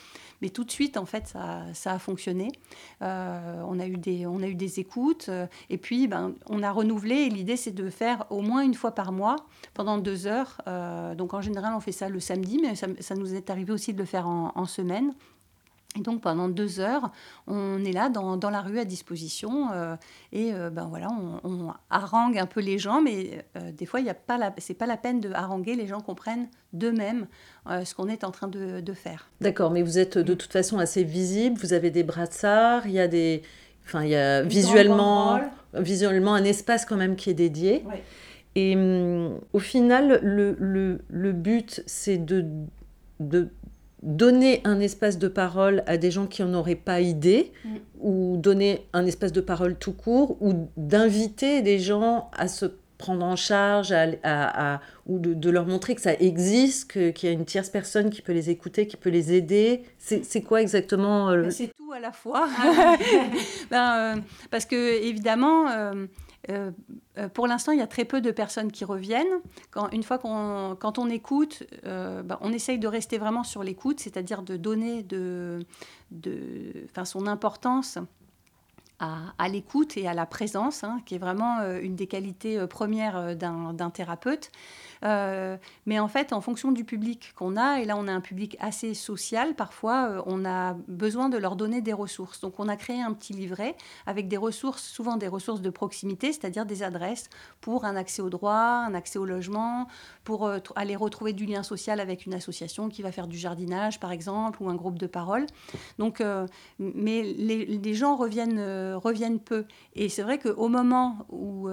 Mais 0.42 0.50
tout 0.50 0.64
de 0.64 0.70
suite 0.70 0.98
en 0.98 1.06
fait 1.06 1.34
ça, 1.72 1.92
a 1.92 1.98
fonctionné. 1.98 2.52
Euh, 3.00 3.62
on 3.66 3.80
a 3.80 3.86
eu 3.86 3.96
des, 3.96 4.26
on 4.26 4.42
a 4.42 4.46
eu 4.48 4.54
des 4.54 4.80
écoutes 4.80 5.30
et 5.70 5.78
puis 5.78 6.08
ben 6.08 6.34
on 6.46 6.62
a 6.62 6.70
renouvelé. 6.70 7.30
l'idée 7.30 7.56
c'est 7.56 7.74
de 7.74 7.88
faire 7.88 8.26
au 8.28 8.42
moins 8.42 8.62
une 8.62 8.74
fois 8.74 8.94
par 8.94 9.12
mois 9.12 9.36
pendant 9.72 9.96
deux 9.96 10.26
heures. 10.26 10.60
donc 11.16 11.32
en 11.32 11.40
général 11.40 11.72
on 11.74 11.80
fait 11.80 11.92
ça 11.92 12.10
le 12.10 12.20
samedi, 12.20 12.58
mais 12.60 12.74
ça, 12.74 13.14
nous 13.14 13.34
est 13.34 13.48
arrivé 13.48 13.72
aussi 13.72 13.94
de 13.94 13.98
le 13.98 14.04
faire 14.04 14.26
en 14.26 14.66
semaine. 14.66 15.14
Et 15.96 16.02
donc 16.02 16.20
pendant 16.20 16.48
deux 16.48 16.80
heures, 16.80 17.10
on 17.46 17.84
est 17.84 17.92
là 17.92 18.08
dans, 18.08 18.36
dans 18.36 18.50
la 18.50 18.60
rue 18.60 18.78
à 18.78 18.84
disposition 18.84 19.72
euh, 19.72 19.96
et 20.32 20.52
euh, 20.52 20.70
ben 20.70 20.86
voilà, 20.88 21.08
on, 21.44 21.72
harangue 21.90 22.38
un 22.38 22.46
peu 22.46 22.60
les 22.60 22.78
gens, 22.78 23.00
mais 23.00 23.44
euh, 23.56 23.72
des 23.72 23.86
fois, 23.86 24.00
il 24.00 24.06
n'est 24.06 24.14
pas 24.14 24.36
la, 24.36 24.52
c'est 24.58 24.74
pas 24.74 24.86
la 24.86 24.96
peine 24.96 25.20
de 25.20 25.32
haranguer, 25.32 25.74
les 25.74 25.86
gens 25.86 26.00
comprennent 26.00 26.48
d'eux-mêmes 26.72 27.26
ce 27.84 27.94
qu'on 27.94 28.08
est 28.08 28.22
en 28.22 28.30
train 28.30 28.48
de, 28.48 28.80
de 28.80 28.92
faire. 28.92 29.28
D'accord, 29.40 29.70
mais 29.70 29.82
vous 29.82 29.98
êtes 29.98 30.18
de 30.18 30.34
toute 30.34 30.52
façon 30.52 30.78
assez 30.78 31.02
visible, 31.02 31.58
vous 31.58 31.72
avez 31.72 31.90
des 31.90 32.02
brassards, 32.02 32.86
il 32.86 32.92
y 32.92 33.00
a 33.00 33.08
des... 33.08 33.42
Enfin, 33.84 34.02
il 34.02 34.10
y 34.10 34.16
a 34.16 34.42
visuellement, 34.42 35.40
visuellement 35.74 36.34
un 36.34 36.44
espace 36.44 36.84
quand 36.84 36.96
même 36.96 37.16
qui 37.16 37.30
est 37.30 37.34
dédié. 37.34 37.84
Et 38.56 38.74
hum, 38.74 39.38
au 39.52 39.58
final, 39.58 40.20
le, 40.22 40.56
le, 40.58 41.00
le 41.08 41.32
but, 41.32 41.82
c'est 41.86 42.18
de, 42.18 42.46
de 43.20 43.50
donner 44.02 44.60
un 44.64 44.80
espace 44.80 45.18
de 45.18 45.28
parole 45.28 45.82
à 45.86 45.96
des 45.96 46.10
gens 46.10 46.26
qui 46.26 46.42
n'en 46.42 46.54
auraient 46.54 46.74
pas 46.74 47.00
idée, 47.00 47.52
mm. 47.64 47.76
ou 48.00 48.36
donner 48.36 48.86
un 48.92 49.06
espace 49.06 49.32
de 49.32 49.40
parole 49.40 49.76
tout 49.76 49.92
court, 49.92 50.36
ou 50.40 50.68
d'inviter 50.76 51.62
des 51.62 51.78
gens 51.78 52.30
à 52.36 52.48
se 52.48 52.66
prendre 52.98 53.24
en 53.24 53.36
charge, 53.36 53.92
à, 53.92 54.80
ou 55.06 55.18
de, 55.18 55.50
leur 55.50 55.66
montrer 55.66 55.94
que 55.94 56.00
ça 56.00 56.14
existe, 56.14 56.90
qu'il 57.12 57.28
y 57.28 57.32
a 57.32 57.32
une 57.32 57.44
tierce 57.44 57.68
personne 57.68 58.08
qui 58.08 58.22
peut 58.22 58.32
les 58.32 58.48
écouter, 58.48 58.86
qui 58.86 58.96
peut 58.96 59.10
les 59.10 59.34
aider. 59.34 59.82
C'est 59.98 60.42
quoi 60.42 60.62
exactement 60.62 61.28
euh, 61.30 61.50
C'est 61.50 61.72
tout 61.76 61.92
à 61.92 62.00
la 62.00 62.12
fois. 62.12 62.48
Ah 62.58 62.96
ben, 63.70 64.22
parce 64.50 64.64
que, 64.64 65.02
évidemment, 65.02 65.68
pour 67.34 67.46
l'instant, 67.46 67.72
il 67.72 67.78
y 67.78 67.82
a 67.82 67.86
très 67.86 68.04
peu 68.04 68.20
de 68.20 68.30
personnes 68.30 68.70
qui 68.70 68.84
reviennent. 68.84 69.40
Quand, 69.70 69.90
une 69.90 70.02
fois 70.02 70.18
qu'on 70.18 70.76
quand 70.78 70.98
on 70.98 71.08
écoute, 71.08 71.64
ben, 71.82 72.38
on 72.40 72.52
essaye 72.52 72.78
de 72.78 72.88
rester 72.88 73.18
vraiment 73.18 73.44
sur 73.44 73.62
l'écoute, 73.62 74.00
c'est-à-dire 74.00 74.42
de 74.42 74.56
donner 74.56 75.02
de, 75.02 75.64
de, 76.10 76.86
son 77.04 77.26
importance 77.26 77.98
à, 78.98 79.48
l'écoute 79.48 79.96
et 79.96 80.08
à 80.08 80.14
la 80.14 80.26
présence, 80.26 80.84
hein, 80.84 81.00
qui 81.04 81.14
est 81.14 81.18
vraiment 81.18 81.60
euh, 81.60 81.80
une 81.80 81.96
des 81.96 82.06
qualités 82.06 82.58
euh, 82.58 82.66
premières 82.66 83.16
euh, 83.16 83.34
d'un 83.34 83.90
thérapeute. 83.90 84.50
Euh, 85.04 85.56
mais 85.84 85.98
en 85.98 86.08
fait, 86.08 86.32
en 86.32 86.40
fonction 86.40 86.72
du 86.72 86.84
public 86.84 87.32
qu'on 87.36 87.56
a, 87.56 87.80
et 87.80 87.84
là 87.84 87.96
on 87.98 88.08
a 88.08 88.12
un 88.12 88.20
public 88.20 88.56
assez 88.60 88.94
social, 88.94 89.54
parfois 89.54 90.08
euh, 90.08 90.22
on 90.26 90.44
a 90.44 90.74
besoin 90.88 91.28
de 91.28 91.36
leur 91.36 91.56
donner 91.56 91.80
des 91.80 91.92
ressources. 91.92 92.40
Donc 92.40 92.54
on 92.58 92.68
a 92.68 92.76
créé 92.76 93.00
un 93.00 93.12
petit 93.12 93.32
livret 93.32 93.76
avec 94.06 94.28
des 94.28 94.36
ressources, 94.36 94.82
souvent 94.82 95.16
des 95.16 95.28
ressources 95.28 95.60
de 95.60 95.70
proximité, 95.70 96.32
c'est-à-dire 96.32 96.66
des 96.66 96.82
adresses 96.82 97.28
pour 97.60 97.84
un 97.84 97.96
accès 97.96 98.22
au 98.22 98.30
droit, 98.30 98.54
un 98.86 98.94
accès 98.94 99.18
au 99.18 99.24
logement, 99.24 99.86
pour 100.24 100.46
euh, 100.46 100.58
aller 100.74 100.96
retrouver 100.96 101.32
du 101.32 101.46
lien 101.46 101.62
social 101.62 102.00
avec 102.00 102.26
une 102.26 102.34
association 102.34 102.88
qui 102.88 103.02
va 103.02 103.12
faire 103.12 103.26
du 103.26 103.38
jardinage 103.38 104.00
par 104.00 104.12
exemple, 104.12 104.62
ou 104.62 104.68
un 104.68 104.74
groupe 104.74 104.98
de 104.98 105.06
parole. 105.06 105.46
Donc, 105.98 106.22
mais 106.78 107.22
les, 107.22 107.94
gens 107.94 108.16
reviennent, 108.16 109.38
peu. 109.38 109.64
Et 109.94 110.08
c'est 110.08 110.22
vrai 110.22 110.38
qu'au 110.38 110.68
moment 110.68 111.26
où, 111.28 111.68
où 111.68 111.70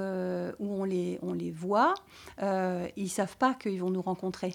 on, 0.59 0.83
les, 0.83 1.19
on 1.21 1.33
les 1.33 1.51
voit, 1.51 1.93
ils 2.39 3.12
savent 3.13 3.37
pas 3.37 3.53
qu'ils 3.53 3.79
vont 3.79 3.91
nous 3.91 4.01
rencontrer. 4.01 4.53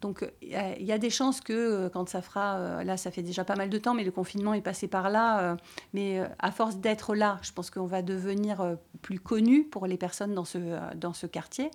Donc 0.00 0.26
il 0.40 0.84
y 0.84 0.92
a 0.92 0.98
des 0.98 1.10
chances 1.10 1.40
que 1.40 1.52
euh, 1.52 1.88
quand 1.90 2.08
ça 2.08 2.22
fera, 2.22 2.56
euh, 2.56 2.84
là 2.84 2.96
ça 2.96 3.10
fait 3.10 3.22
déjà 3.22 3.44
pas 3.44 3.56
mal 3.56 3.68
de 3.68 3.76
temps, 3.76 3.92
mais 3.92 4.04
le 4.04 4.12
confinement 4.12 4.54
est 4.54 4.62
passé 4.62 4.86
par 4.86 5.10
là, 5.10 5.40
euh, 5.40 5.56
mais 5.92 6.22
à 6.38 6.52
force 6.52 6.76
d'être 6.76 7.14
là, 7.14 7.38
je 7.42 7.52
pense 7.52 7.70
qu'on 7.70 7.86
va 7.86 8.00
devenir 8.00 8.76
plus 9.02 9.18
connu 9.18 9.64
pour 9.64 9.86
les 9.86 9.96
personnes 9.96 10.32
dans 10.32 10.44
ce, 10.44 10.58
dans 10.94 11.12
ce 11.12 11.26
quartier. 11.26 11.70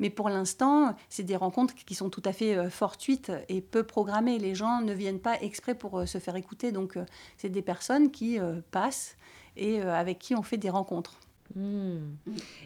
Mais 0.00 0.10
pour 0.10 0.28
l'instant, 0.28 0.96
c'est 1.08 1.22
des 1.22 1.36
rencontres 1.36 1.74
qui 1.74 1.94
sont 1.94 2.10
tout 2.10 2.22
à 2.24 2.32
fait 2.32 2.68
fortuites 2.70 3.30
et 3.48 3.60
peu 3.60 3.84
programmées. 3.84 4.38
Les 4.38 4.54
gens 4.54 4.80
ne 4.80 4.92
viennent 4.92 5.20
pas 5.20 5.40
exprès 5.40 5.74
pour 5.74 6.08
se 6.08 6.18
faire 6.18 6.36
écouter, 6.36 6.72
donc 6.72 6.98
c'est 7.36 7.50
des 7.50 7.62
personnes 7.62 8.10
qui 8.10 8.38
passent 8.70 9.16
et 9.56 9.82
avec 9.82 10.18
qui 10.18 10.34
on 10.34 10.42
fait 10.42 10.56
des 10.56 10.70
rencontres. 10.70 11.18
Hmm. 11.54 12.16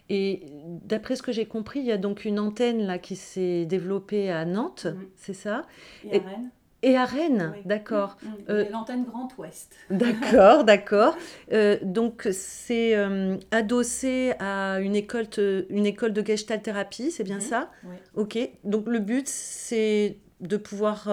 Et 0.09 0.43
d'après 0.85 1.17
ce 1.17 1.23
que 1.23 1.33
j'ai 1.33 1.47
compris, 1.47 1.81
il 1.81 1.87
y 1.87 1.93
a 1.93 1.99
donc 1.99 2.25
une 2.25 2.39
antenne 2.39 2.83
là 2.83 2.99
qui 2.99 3.17
s'est 3.17 3.65
développée 3.65 4.31
à 4.31 4.45
Nantes, 4.45 4.87
c'est 5.17 5.35
ça? 5.35 5.63
Et, 6.05 6.17
à 6.17 6.23
Rennes. 6.23 6.51
Et 6.83 6.97
à 6.97 7.05
Rennes, 7.05 7.55
d'accord. 7.65 8.17
Euh, 8.49 8.69
l'antenne 8.71 9.05
Grand 9.05 9.29
Ouest. 9.39 9.77
D'accord, 9.91 10.65
d'accord. 10.65 11.17
Euh, 11.53 11.79
donc 11.83 12.29
c'est 12.33 12.97
euh, 12.97 13.37
adossé 13.53 14.35
à 14.41 14.81
une 14.81 14.97
école, 14.97 15.27
une 15.71 15.87
école 15.87 16.13
de 16.13 16.27
gestalt 16.27 16.63
thérapie, 16.63 17.13
c'est 17.13 17.25
bien 17.25 17.41
ça? 17.41 17.71
Oui. 17.85 17.95
Ok. 18.17 18.39
Donc 18.65 18.89
le 18.89 18.99
but 18.99 19.29
c'est 19.29 20.19
de 20.41 20.57
pouvoir 20.57 21.09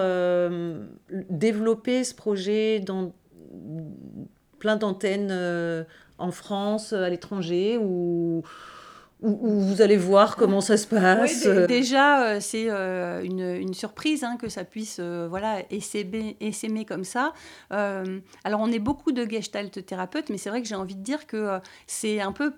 développer 1.30 2.04
ce 2.04 2.16
projet 2.16 2.80
dans 2.80 3.14
plein 4.58 4.76
d'antennes 4.76 5.86
en 6.20 6.32
France, 6.32 6.94
à 6.94 7.10
l'étranger 7.10 7.78
ou 7.78 8.44
où, 9.22 9.60
vous 9.60 9.82
allez 9.82 9.98
voir 9.98 10.36
comment 10.36 10.62
ça 10.62 10.78
se 10.78 10.88
passe. 10.88 11.46
déjà, 11.68 12.24
euh, 12.24 12.38
c'est 12.40 12.70
euh, 12.70 13.22
une, 13.24 13.42
une, 13.42 13.74
surprise 13.74 14.24
hein, 14.24 14.38
que 14.38 14.48
ça 14.48 14.64
puisse 14.64 14.98
euh, 15.00 15.28
voilà, 15.30 15.62
essaimer, 15.70 16.86
comme 16.86 17.04
ça. 17.04 17.34
alors, 17.70 18.62
on 18.62 18.72
est 18.72 18.80
beaucoup 18.80 19.12
de 19.12 19.30
gestalt 19.30 19.86
thérapeutes, 19.86 20.30
mais 20.30 20.38
c'est 20.38 20.50
vrai 20.50 20.62
que 20.62 20.68
j'ai 20.68 20.76
envie 20.76 20.96
de 20.96 21.04
dire 21.04 21.28
que 21.28 21.60
c'est 21.88 22.22
un 22.22 22.32
peu 22.32 22.54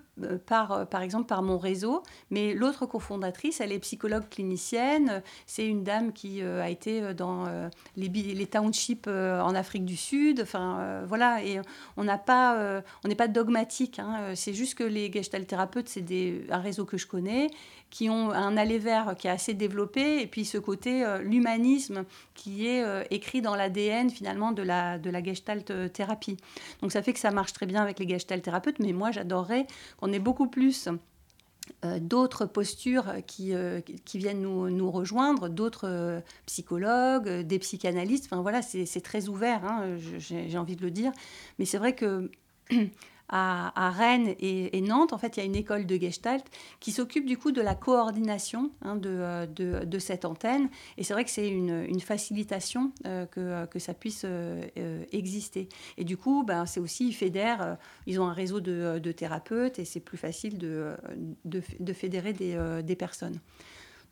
par, 0.46 0.86
par 0.88 1.02
exemple 1.02 1.26
par 1.26 1.42
mon 1.42 1.58
réseau. 1.58 2.02
Mais 2.30 2.54
l'autre 2.54 2.86
cofondatrice, 2.86 3.60
elle 3.60 3.72
est 3.72 3.78
psychologue 3.78 4.28
clinicienne. 4.28 5.22
C'est 5.46 5.66
une 5.66 5.84
dame 5.84 6.12
qui 6.12 6.42
a 6.42 6.68
été 6.68 7.14
dans 7.14 7.46
les, 7.96 8.08
les 8.08 8.46
townships 8.46 9.06
en 9.08 9.54
Afrique 9.54 9.84
du 9.84 9.96
Sud. 9.96 10.40
Enfin, 10.42 11.02
voilà, 11.06 11.42
et 11.42 11.60
on 11.96 12.06
pas, 12.18 12.82
n'est 13.04 13.14
pas 13.14 13.28
dogmatique. 13.28 13.98
Hein. 13.98 14.34
C'est 14.34 14.54
juste 14.54 14.76
que 14.76 14.84
les 14.84 15.10
gestalt 15.10 15.46
thérapeutes, 15.46 15.88
c'est 15.88 16.04
un 16.50 16.58
réseau 16.58 16.84
que 16.84 16.96
je 16.96 17.06
connais, 17.06 17.48
qui 17.92 18.08
ont 18.08 18.30
un 18.30 18.56
aller-vers 18.56 19.14
qui 19.16 19.26
est 19.26 19.30
assez 19.30 19.52
développé, 19.52 20.22
et 20.22 20.26
puis 20.26 20.46
ce 20.46 20.56
côté, 20.56 21.04
euh, 21.04 21.18
l'humanisme 21.18 22.04
qui 22.34 22.66
est 22.66 22.82
euh, 22.82 23.04
écrit 23.10 23.42
dans 23.42 23.54
l'ADN 23.54 24.08
finalement 24.08 24.52
de 24.52 24.62
la, 24.62 24.98
de 24.98 25.10
la 25.10 25.22
gestalt 25.22 25.70
euh, 25.70 25.88
thérapie. 25.88 26.38
Donc 26.80 26.90
ça 26.90 27.02
fait 27.02 27.12
que 27.12 27.18
ça 27.18 27.30
marche 27.30 27.52
très 27.52 27.66
bien 27.66 27.82
avec 27.82 27.98
les 27.98 28.08
gestalt 28.08 28.42
thérapeutes, 28.42 28.78
mais 28.78 28.94
moi 28.94 29.10
j'adorerais 29.10 29.66
qu'on 30.02 30.12
ait 30.12 30.18
beaucoup 30.18 30.48
plus 30.48 30.88
d'autres 32.00 32.44
postures 32.44 33.06
qui, 33.26 33.52
qui 34.04 34.18
viennent 34.18 34.42
nous, 34.42 34.90
rejoindre, 34.90 35.48
d'autres 35.48 36.22
psychologues, 36.46 37.28
des 37.42 37.58
psychanalystes. 37.60 38.26
Enfin 38.26 38.42
voilà, 38.42 38.62
c'est 38.62 39.00
très 39.00 39.28
ouvert, 39.28 39.64
hein, 39.64 39.96
j'ai 40.18 40.58
envie 40.58 40.76
de 40.76 40.82
le 40.82 40.90
dire. 40.90 41.12
Mais 41.58 41.64
c'est 41.64 41.78
vrai 41.78 41.94
que 41.94 42.30
à, 43.32 43.90
Rennes 43.90 44.34
et, 44.38 44.80
Nantes, 44.82 45.12
en 45.12 45.18
fait, 45.18 45.36
il 45.36 45.40
y 45.40 45.42
a 45.42 45.46
une 45.46 45.56
école 45.56 45.86
de 45.86 45.96
Gestalt 45.96 46.44
qui 46.80 46.92
s'occupe 46.92 47.24
du 47.24 47.38
coup 47.38 47.50
de 47.50 47.62
la 47.62 47.74
coordination 47.74 48.70
hein, 48.82 48.96
de, 48.96 49.46
de, 49.46 49.98
cette 49.98 50.24
antenne. 50.24 50.68
Et 50.98 51.04
c'est 51.04 51.14
vrai 51.14 51.24
que 51.24 51.30
c'est 51.30 51.48
une, 51.48 52.00
facilitation 52.00 52.92
euh, 53.06 53.26
que, 53.26 53.64
que, 53.66 53.78
ça 53.78 53.94
puisse 53.94 54.22
euh, 54.24 54.62
exister. 55.12 55.68
Et 55.96 56.04
du 56.04 56.16
coup, 56.16 56.44
ben, 56.44 56.66
c'est 56.66 56.80
aussi, 56.80 57.08
ils 57.08 57.14
fédèrent, 57.14 57.78
ils 58.06 58.20
ont 58.20 58.26
un 58.26 58.32
réseau 58.32 58.60
de, 58.60 59.12
thérapeutes 59.12 59.78
et 59.78 59.84
c'est 59.84 60.00
plus 60.00 60.18
facile 60.18 60.58
de, 60.58 60.94
fédérer 61.92 62.32
des 62.32 62.96
personnes. 62.96 63.38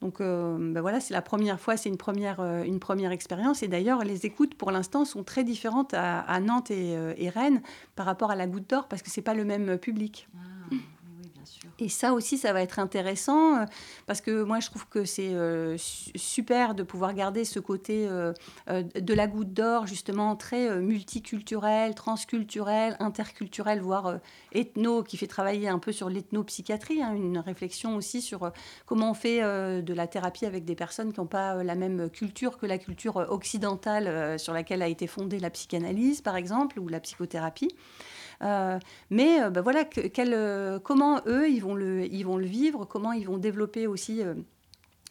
Donc 0.01 0.21
euh, 0.21 0.57
ben 0.59 0.81
voilà, 0.81 0.99
c'est 0.99 1.13
la 1.13 1.21
première 1.21 1.61
fois, 1.61 1.77
c'est 1.77 1.89
une 1.89 1.99
première, 1.99 2.41
euh, 2.41 2.63
une 2.63 2.81
première 2.81 3.13
expérience. 3.13 3.63
Et 3.63 3.69
d'ailleurs, 3.69 4.03
les 4.03 4.25
écoutes 4.25 4.55
pour 4.55 4.71
l'instant 4.71 5.05
sont 5.05 5.25
très 5.25 5.45
différentes 5.45 5.93
à, 5.95 6.41
Nantes 6.41 6.71
euh, 6.71 7.13
et, 7.19 7.29
Rennes 7.29 7.61
par 7.97 8.07
rapport 8.07 8.31
à 8.31 8.37
la 8.37 8.47
Goutte 8.47 8.69
d'Or 8.71 8.89
parce 8.89 9.03
que 9.03 9.11
c'est 9.11 9.23
pas 9.23 9.35
le 9.35 9.45
même 9.45 9.77
public. 9.79 10.29
Ah. 10.35 10.60
Et 11.79 11.89
ça 11.89 12.13
aussi, 12.13 12.39
ça 12.39 12.53
va 12.53 12.63
être 12.63 12.79
intéressant 12.79 13.57
euh, 13.57 13.65
parce 14.07 14.21
que 14.21 14.43
moi, 14.43 14.61
je 14.61 14.69
trouve 14.69 14.87
que 14.89 15.05
c'est 15.05 15.35
euh, 15.35 15.77
super 15.79 16.75
de 16.75 16.83
pouvoir 16.83 17.15
garder 17.15 17.45
ce 17.45 17.59
côté 17.59 18.07
euh, 18.09 18.33
de 18.69 19.15
la 19.15 19.27
goutte 19.27 19.53
d'or, 19.53 19.87
justement, 19.87 20.37
très 20.37 20.81
multiculturel, 20.81 21.95
transculturel, 21.95 22.97
interculturel, 23.01 23.81
voire 23.81 24.19
ethno, 24.53 25.03
qui 25.03 25.17
fait 25.17 25.27
travailler 25.27 25.69
un 25.69 25.79
peu 25.79 25.93
sur 25.93 26.09
l'ethnopsychiatrie, 26.09 27.03
hein, 27.03 27.15
une 27.15 27.39
réflexion 27.39 27.97
aussi 27.97 28.23
sur 28.23 28.53
comment 28.87 29.11
on 29.11 29.15
fait 29.15 29.41
de 29.41 29.95
la 29.95 30.07
thérapie 30.07 30.47
avec 30.47 30.65
des 30.65 30.75
personnes 30.75 31.13
qui 31.13 31.21
n'ont 31.21 31.27
pas 31.27 31.63
la 31.63 31.75
même 31.75 32.11
culture 32.11 32.59
que 32.59 32.67
la 32.67 32.79
culture 32.79 33.17
occidentale 33.17 34.39
sur 34.39 34.53
laquelle 34.53 34.83
a 34.83 34.89
été 34.89 35.07
fondée 35.07 35.39
la 35.39 35.51
psychanalyse, 35.51 36.21
par 36.21 36.37
exemple, 36.37 36.79
ou 36.79 36.89
la 36.89 37.01
psychothérapie. 37.01 37.75
Euh, 38.43 38.79
mais 39.11 39.43
euh, 39.43 39.51
bah, 39.51 39.61
voilà, 39.61 39.85
euh, 40.19 40.79
comment 40.81 41.21
eux, 41.27 41.49
ils 41.49 41.61
vont, 41.61 41.75
le, 41.75 42.07
vont 42.25 42.37
le 42.37 42.47
vivre, 42.47 42.85
comment 42.85 43.13
ils 43.13 43.27
vont 43.27 43.39
développer 43.39 43.87
aussi 43.87 44.23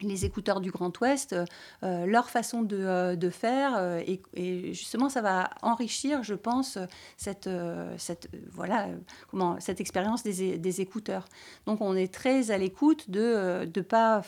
les 0.01 0.23
écouteurs 0.23 0.61
du 0.61 0.71
Grand 0.71 0.97
Ouest, 1.01 1.35
leur 1.81 2.29
façon 2.29 2.61
de, 2.61 3.29
faire. 3.31 3.99
et, 4.33 4.73
justement, 4.73 5.09
ça 5.09 5.21
va 5.21 5.49
enrichir, 5.61 6.23
je 6.23 6.35
pense, 6.35 6.77
cette, 7.17 7.49
cette, 7.97 8.29
voilà, 8.51 8.87
comment, 9.29 9.59
cette 9.59 9.81
expérience 9.81 10.23
des, 10.23 10.57
des, 10.57 10.81
écouteurs. 10.81 11.25
Donc, 11.65 11.81
on 11.81 11.95
est 11.95 12.13
très 12.13 12.51
à 12.51 12.57
l'écoute 12.57 13.09
de 13.09 13.65
ne 13.65 13.81
pas, 13.81 14.21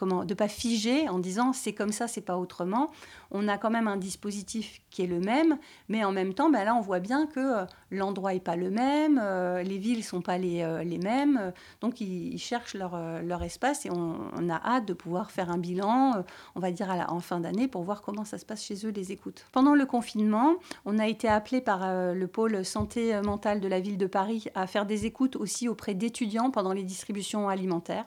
comment, 0.00 0.24
de 0.24 0.32
pas 0.32 0.48
figer 0.48 1.08
en 1.10 1.18
disant 1.18 1.52
c'est 1.52 1.74
comme 1.74 1.92
ça, 1.92 2.08
c'est 2.08 2.22
pas 2.22 2.38
autrement 2.38 2.90
on 3.30 3.48
a 3.48 3.58
quand 3.58 3.70
même 3.70 3.88
un 3.88 3.96
dispositif 3.96 4.80
qui 4.90 5.02
est 5.02 5.06
le 5.06 5.20
même, 5.20 5.58
mais 5.88 6.04
en 6.04 6.12
même 6.12 6.34
temps, 6.34 6.50
ben 6.50 6.64
là, 6.64 6.74
on 6.74 6.80
voit 6.80 6.98
bien 6.98 7.26
que 7.26 7.60
euh, 7.60 7.64
l'endroit 7.90 8.32
n'est 8.32 8.40
pas 8.40 8.56
le 8.56 8.70
même, 8.70 9.20
euh, 9.22 9.62
les 9.62 9.78
villes 9.78 10.02
sont 10.02 10.20
pas 10.20 10.36
les, 10.36 10.62
euh, 10.62 10.82
les 10.82 10.98
mêmes, 10.98 11.52
donc 11.80 12.00
ils, 12.00 12.38
cherchent 12.38 12.74
leur, 12.74 12.98
leur, 13.22 13.42
espace 13.42 13.86
et 13.86 13.90
on, 13.90 14.48
a 14.48 14.56
hâte 14.64 14.86
de 14.86 14.92
pouvoir 14.92 15.30
faire 15.30 15.50
un 15.50 15.58
bilan, 15.58 16.24
on 16.54 16.60
va 16.60 16.70
dire 16.70 16.90
en 17.08 17.20
fin 17.20 17.40
d'année, 17.40 17.68
pour 17.68 17.82
voir 17.82 18.02
comment 18.02 18.24
ça 18.24 18.38
se 18.38 18.44
passe 18.44 18.64
chez 18.64 18.86
eux, 18.86 18.90
les 18.90 19.12
écoutes. 19.12 19.44
Pendant 19.52 19.74
le 19.74 19.86
confinement, 19.86 20.56
on 20.84 20.98
a 20.98 21.06
été 21.06 21.28
appelé 21.28 21.60
par 21.60 21.80
le 22.14 22.26
pôle 22.26 22.64
santé 22.64 23.20
mentale 23.22 23.60
de 23.60 23.68
la 23.68 23.80
ville 23.80 23.98
de 23.98 24.06
Paris 24.06 24.46
à 24.54 24.66
faire 24.66 24.86
des 24.86 25.06
écoutes 25.06 25.36
aussi 25.36 25.68
auprès 25.68 25.94
d'étudiants 25.94 26.50
pendant 26.50 26.72
les 26.72 26.82
distributions 26.82 27.48
alimentaires. 27.48 28.04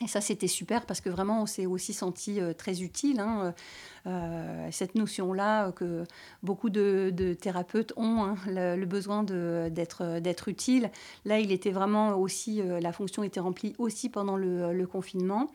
Et 0.00 0.06
ça, 0.06 0.20
c'était 0.20 0.46
super 0.46 0.86
parce 0.86 1.00
que 1.00 1.10
vraiment, 1.10 1.42
on 1.42 1.46
s'est 1.46 1.66
aussi 1.66 1.92
senti 1.92 2.38
très 2.56 2.82
utile. 2.82 3.18
Hein. 3.18 3.52
Euh, 4.08 4.68
cette 4.70 4.94
notion-là 4.94 5.72
que 5.72 6.04
beaucoup 6.42 6.70
de, 6.70 7.36
thérapeutes 7.38 7.92
ont, 7.96 8.24
hein, 8.24 8.36
le, 8.46 8.84
besoin 8.86 9.22
d'être 9.22 10.48
utile. 10.48 10.90
Là, 11.24 11.40
il 11.40 11.52
était 11.52 11.70
vraiment 11.70 12.14
aussi, 12.14 12.62
euh, 12.62 12.80
la 12.80 12.92
fonction 12.92 13.22
était 13.22 13.40
remplie 13.40 13.74
aussi 13.78 14.08
pendant 14.08 14.36
le, 14.36 14.86
confinement. 14.86 15.50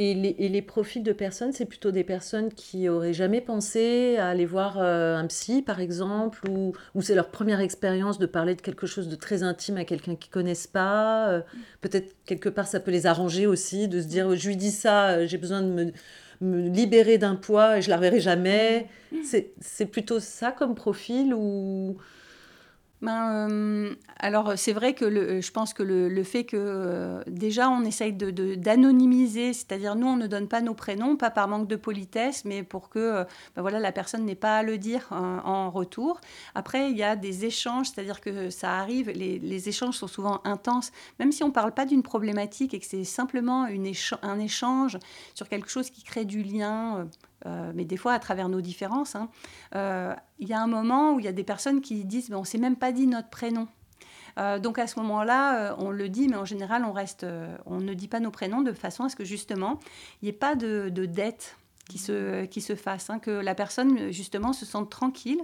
Et 0.00 0.14
les, 0.14 0.62
profils 0.62 1.02
de 1.02 1.12
personnes, 1.12 1.50
c'est 1.50 1.64
plutôt 1.64 1.90
des 1.90 2.04
personnes 2.04 2.52
qui 2.52 2.88
auraient 2.88 3.12
jamais 3.12 3.40
pensé 3.40 4.16
à 4.16 4.28
aller 4.28 4.46
voir 4.46 4.78
euh, 4.78 5.16
un 5.16 5.26
psy, 5.26 5.60
par 5.60 5.80
exemple, 5.80 6.48
ou, 6.48 7.02
c'est 7.02 7.16
leur 7.16 7.30
première 7.30 7.58
expérience 7.58 8.20
de 8.20 8.26
parler 8.26 8.54
de 8.54 8.60
quelque 8.60 8.86
chose 8.86 9.08
de 9.08 9.16
très 9.16 9.42
intime 9.42 9.76
à 9.76 9.84
quelqu'un 9.84 10.14
qu'ils 10.14 10.30
connaissent 10.30 10.68
pas. 10.68 11.30
Euh, 11.30 11.40
peut-être 11.80 12.14
quelque 12.26 12.48
part, 12.48 12.68
ça 12.68 12.78
peut 12.78 12.92
les 12.92 13.06
arranger 13.06 13.48
aussi 13.48 13.88
de 13.88 14.00
se 14.00 14.06
dire, 14.06 14.36
je 14.36 14.46
lui 14.46 14.56
dis 14.56 14.70
ça, 14.70 15.08
euh, 15.10 15.26
j'ai 15.26 15.36
besoin 15.36 15.62
de 15.62 15.68
me, 15.68 15.92
me 16.42 16.68
libérer 16.68 17.18
d'un 17.18 17.34
poids 17.34 17.78
et 17.78 17.82
je 17.82 17.90
la 17.90 17.96
reverrai 17.96 18.20
jamais. 18.20 18.86
C'est 19.24 19.86
plutôt 19.86 20.20
ça 20.20 20.52
comme 20.52 20.76
profil 20.76 21.34
ou 21.34 21.96
ben, 23.00 23.48
euh, 23.50 23.94
alors 24.18 24.54
c'est 24.56 24.72
vrai 24.72 24.92
que 24.94 25.04
le, 25.04 25.40
je 25.40 25.52
pense 25.52 25.72
que 25.72 25.84
le, 25.84 26.22
fait 26.24 26.44
que 26.44 26.56
euh, 26.56 27.22
déjà 27.28 27.70
on 27.70 27.84
essaye 27.84 28.12
d'anonymiser, 28.12 28.56
de, 28.56 28.60
d'anonymiser, 28.60 29.52
c'est-à-dire 29.52 29.94
nous 29.94 30.08
on 30.08 30.16
ne 30.16 30.26
donne 30.26 30.48
pas 30.48 30.60
nos 30.60 30.74
prénoms, 30.74 31.16
pas 31.16 31.30
par 31.30 31.46
manque 31.46 31.68
de 31.68 31.76
politesse, 31.76 32.44
mais 32.44 32.64
pour 32.64 32.88
que 32.88 32.98
euh, 32.98 33.24
ben 33.54 33.62
voilà, 33.62 33.78
la 33.78 33.92
personne 33.92 34.24
n'ait 34.24 34.34
pas 34.34 34.58
à 34.58 34.62
le 34.64 34.78
dire 34.78 35.06
en 35.10 35.70
retour. 35.70 36.20
Après 36.56 36.90
il 36.90 36.96
y 36.96 37.04
a 37.04 37.14
des 37.14 37.44
échanges, 37.44 37.90
c'est-à-dire 37.90 38.20
que 38.20 38.50
ça 38.50 38.78
arrive, 38.78 39.10
les, 39.10 39.38
les, 39.38 39.68
échanges 39.68 39.94
sont 39.94 40.08
souvent 40.08 40.40
intenses, 40.44 40.90
même 41.20 41.30
si 41.30 41.44
on 41.44 41.48
ne 41.48 41.52
parle 41.52 41.72
pas 41.72 41.86
d'une 41.86 42.02
problématique 42.02 42.74
et 42.74 42.80
que 42.80 42.86
c'est 42.86 43.04
simplement 43.04 43.66
une 43.66 43.92
un 44.22 44.38
échange 44.38 44.98
sur 45.34 45.48
quelque 45.48 45.70
chose 45.70 45.90
qui 45.90 46.02
crée 46.02 46.24
du 46.24 46.42
lien 46.42 47.08
euh, 47.46 47.72
mais 47.74 47.84
des 47.84 47.96
fois 47.96 48.12
à 48.12 48.18
travers 48.18 48.48
nos 48.48 48.60
différences. 48.60 49.14
Hein. 49.14 49.28
Euh, 49.74 50.14
il 50.38 50.48
y 50.48 50.52
a 50.52 50.60
un 50.60 50.66
moment 50.66 51.14
où 51.14 51.20
il 51.20 51.24
y 51.24 51.28
a 51.28 51.32
des 51.32 51.44
personnes 51.44 51.80
qui 51.80 52.04
disent 52.04 52.32
on 52.32 52.40
ne 52.40 52.44
s'est 52.44 52.58
même 52.58 52.76
pas 52.76 52.92
dit 52.92 53.06
notre 53.06 53.28
prénom. 53.28 53.68
Euh, 54.38 54.58
donc 54.58 54.78
à 54.78 54.86
ce 54.86 54.98
moment-là, 55.00 55.74
on 55.78 55.90
le 55.90 56.08
dit, 56.08 56.28
mais 56.28 56.36
en 56.36 56.44
général, 56.44 56.84
on, 56.84 56.92
reste, 56.92 57.26
on 57.66 57.78
ne 57.78 57.94
dit 57.94 58.08
pas 58.08 58.20
nos 58.20 58.30
prénoms 58.30 58.62
de 58.62 58.72
façon 58.72 59.04
à 59.04 59.08
ce 59.08 59.16
que 59.16 59.24
justement, 59.24 59.80
il 60.22 60.26
n'y 60.26 60.28
ait 60.30 60.32
pas 60.32 60.54
de, 60.54 60.88
dette 61.06 61.56
qui 61.88 61.98
se, 61.98 62.44
qui 62.44 62.60
se 62.60 62.76
fasse, 62.76 63.10
hein, 63.10 63.18
que 63.18 63.30
la 63.30 63.54
personne 63.54 64.12
justement 64.12 64.52
se 64.52 64.66
sente 64.66 64.90
tranquille 64.90 65.42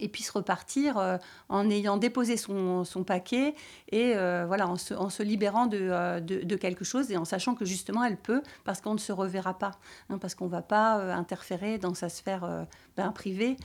et 0.00 0.08
puisse 0.08 0.30
repartir 0.30 0.98
euh, 0.98 1.16
en 1.48 1.70
ayant 1.70 1.96
déposé 1.96 2.36
son, 2.36 2.84
son 2.84 3.04
paquet 3.04 3.54
et 3.90 4.14
euh, 4.16 4.44
voilà, 4.46 4.68
en 4.68 4.76
se, 4.76 4.94
en 4.94 5.10
se 5.10 5.22
libérant 5.22 5.66
de, 5.66 5.78
euh, 5.80 6.20
de, 6.20 6.42
de, 6.42 6.56
quelque 6.56 6.84
chose 6.84 7.10
et 7.10 7.16
en 7.16 7.24
sachant 7.24 7.54
que 7.54 7.64
justement 7.64 8.04
elle 8.04 8.16
peut 8.16 8.42
parce 8.64 8.80
qu'on 8.80 8.94
ne 8.94 8.98
se 8.98 9.12
reverra 9.12 9.58
pas, 9.58 9.72
hein, 10.10 10.18
parce 10.18 10.34
qu'on 10.34 10.46
ne 10.46 10.50
va 10.50 10.62
pas 10.62 11.14
interférer 11.14 11.78
dans 11.78 11.94
sa 11.94 12.08
sphère 12.08 12.66
ben, 12.96 13.10
privée 13.12 13.56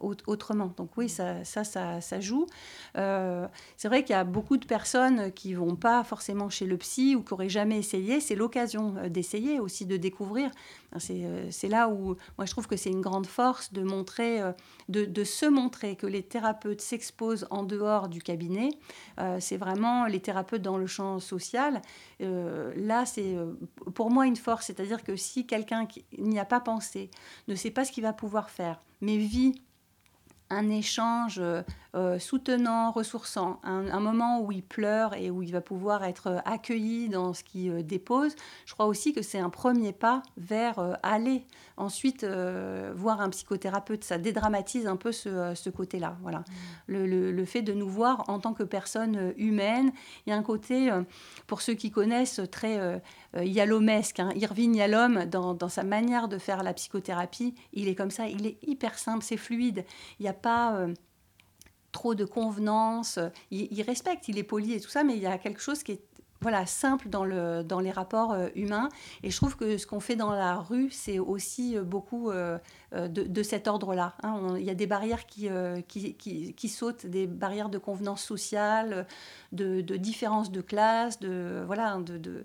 autrement. 0.00 0.72
Donc 0.76 0.96
oui, 0.96 1.08
ça, 1.08 1.44
ça, 1.44 1.64
ça, 1.64 2.20
joue. 2.20 2.46
c'est 2.94 3.88
vrai 3.88 4.02
qu'il 4.02 4.14
y 4.14 4.18
a 4.18 4.24
beaucoup 4.24 4.56
de 4.56 4.66
personnes 4.66 5.32
qui 5.32 5.54
vont 5.54 5.76
pas 5.76 6.02
forcément 6.04 6.48
chez 6.48 6.64
le 6.64 6.76
psy 6.78 7.14
ou 7.16 7.22
qui 7.22 7.34
n'auraient 7.34 7.48
jamais 7.48 7.78
essayé. 7.78 8.20
C'est 8.20 8.34
l'occasion 8.34 8.94
d'essayer 9.08 9.60
aussi, 9.60 9.84
de 9.84 9.96
découvrir. 9.96 10.50
C'est 10.98 11.68
là 11.68 11.88
où 11.88 12.16
moi 12.38 12.46
je 12.46 12.50
trouve 12.50 12.66
que 12.66 12.76
c'est 12.76 12.90
une 12.90 13.02
grande 13.02 13.26
force 13.26 13.72
de 13.72 13.82
montrer, 13.82 14.40
de, 14.88 15.24
se 15.24 15.46
montrer 15.46 15.96
que 15.96 16.06
les 16.06 16.22
thérapeutes 16.22 16.80
s'exposent 16.80 17.46
en 17.50 17.62
dehors 17.62 18.08
du 18.08 18.22
cabinet, 18.22 18.70
euh, 19.18 19.38
c'est 19.40 19.56
vraiment 19.56 20.06
les 20.06 20.20
thérapeutes 20.20 20.62
dans 20.62 20.78
le 20.78 20.86
champ 20.86 21.18
social. 21.20 21.80
Euh, 22.20 22.72
là, 22.76 23.06
c'est 23.06 23.34
euh, 23.34 23.54
pour 23.94 24.10
moi 24.10 24.26
une 24.26 24.36
force, 24.36 24.66
c'est-à-dire 24.66 25.02
que 25.02 25.16
si 25.16 25.46
quelqu'un 25.46 25.86
n'y 26.18 26.38
a 26.38 26.44
pas 26.44 26.60
pensé, 26.60 27.10
ne 27.48 27.54
sait 27.54 27.70
pas 27.70 27.84
ce 27.84 27.92
qu'il 27.92 28.02
va 28.02 28.12
pouvoir 28.12 28.25
faire, 28.50 28.80
mais 29.00 29.16
vit 29.16 29.60
un 30.50 30.70
échange 30.70 31.40
euh, 31.96 32.18
soutenant, 32.18 32.90
ressourçant, 32.90 33.58
un, 33.64 34.00
moment 34.00 34.40
où 34.42 34.52
il 34.52 34.62
pleure 34.62 35.14
et 35.14 35.30
où 35.30 35.42
il 35.42 35.50
va 35.50 35.60
pouvoir 35.60 36.04
être 36.04 36.42
accueilli 36.44 37.08
dans 37.08 37.32
ce 37.32 37.42
qu'il 37.42 37.70
euh, 37.70 37.82
dépose, 37.82 38.36
je 38.64 38.74
crois 38.74 38.86
aussi 38.86 39.12
que 39.12 39.22
c'est 39.22 39.38
un 39.38 39.50
premier 39.50 39.92
pas 39.92 40.22
vers 40.36 40.78
euh, 40.78 40.92
aller 41.02 41.46
ensuite 41.78 42.24
voir 42.24 43.20
un 43.20 43.28
psychothérapeute. 43.30 44.04
Ça 44.04 44.18
dédramatise 44.18 44.86
un 44.86 44.96
peu 44.96 45.12
ce, 45.12 45.68
côté-là. 45.68 46.16
Voilà. 46.22 46.38
Mmh. 46.88 46.94
Le, 46.94 47.44
fait 47.44 47.62
de 47.62 47.74
nous 47.74 47.88
voir 47.88 48.24
en 48.28 48.38
tant 48.38 48.54
que 48.54 48.62
personne 48.62 49.34
humaine, 49.36 49.92
il 50.26 50.30
y 50.30 50.32
a 50.32 50.36
un 50.36 50.42
côté, 50.42 50.90
pour 51.46 51.60
ceux 51.60 51.74
qui 51.74 51.90
connaissent, 51.90 52.40
très 52.50 53.02
yalomesque. 53.42 54.20
Hein. 54.20 54.30
Irving 54.36 54.74
Yalom, 54.74 55.24
dans, 55.26 55.54
dans, 55.54 55.68
sa 55.68 55.82
manière 55.82 56.28
de 56.28 56.38
faire 56.38 56.62
la 56.62 56.72
psychothérapie, 56.74 57.54
il 57.72 57.88
est 57.88 57.94
comme 57.94 58.10
ça, 58.10 58.28
il 58.28 58.46
est 58.46 58.58
hyper 58.66 58.98
simple, 58.98 59.24
c'est 59.24 59.36
fluide. 59.36 59.84
Il 60.18 60.22
n'y 60.22 60.28
a 60.28 60.34
pas 60.34 60.86
trop 61.96 62.14
de 62.14 62.26
convenance. 62.26 63.18
Il, 63.50 63.82
respecte, 63.82 64.28
il 64.28 64.38
est 64.38 64.42
poli 64.42 64.74
et 64.74 64.80
tout 64.80 64.90
ça, 64.90 65.02
mais 65.02 65.16
il 65.16 65.22
y 65.22 65.26
a 65.26 65.38
quelque 65.38 65.60
chose 65.60 65.82
qui 65.82 65.92
est 65.92 66.02
voilà, 66.42 66.66
simple 66.66 67.08
dans, 67.08 67.24
le, 67.24 67.62
dans 67.62 67.80
les 67.80 67.90
rapports 67.90 68.32
euh, 68.32 68.48
humains. 68.54 68.90
Et 69.22 69.30
je 69.30 69.36
trouve 69.38 69.56
que 69.56 69.78
ce 69.78 69.86
qu'on 69.86 70.00
fait 70.00 70.16
dans 70.16 70.32
la 70.32 70.56
rue, 70.56 70.90
c'est 70.90 71.18
aussi 71.18 71.76
euh, 71.76 71.82
beaucoup 71.82 72.30
euh, 72.30 72.58
de, 72.92 73.42
cet 73.42 73.66
ordre-là. 73.66 74.14
Hein. 74.22 74.54
il 74.58 74.64
y 74.64 74.70
a 74.70 74.74
des 74.74 74.86
barrières 74.86 75.24
qui, 75.24 75.48
qui, 75.88 76.14
qui, 76.52 76.68
sautent, 76.68 77.06
des 77.06 77.26
barrières 77.26 77.70
de 77.70 77.78
convenance 77.78 78.22
sociale, 78.22 79.06
de, 79.52 79.80
de 79.80 79.96
différence 79.96 80.52
de 80.52 80.60
classe, 80.60 81.18
de, 81.18 81.62
voilà, 81.66 81.98
de 81.98 82.44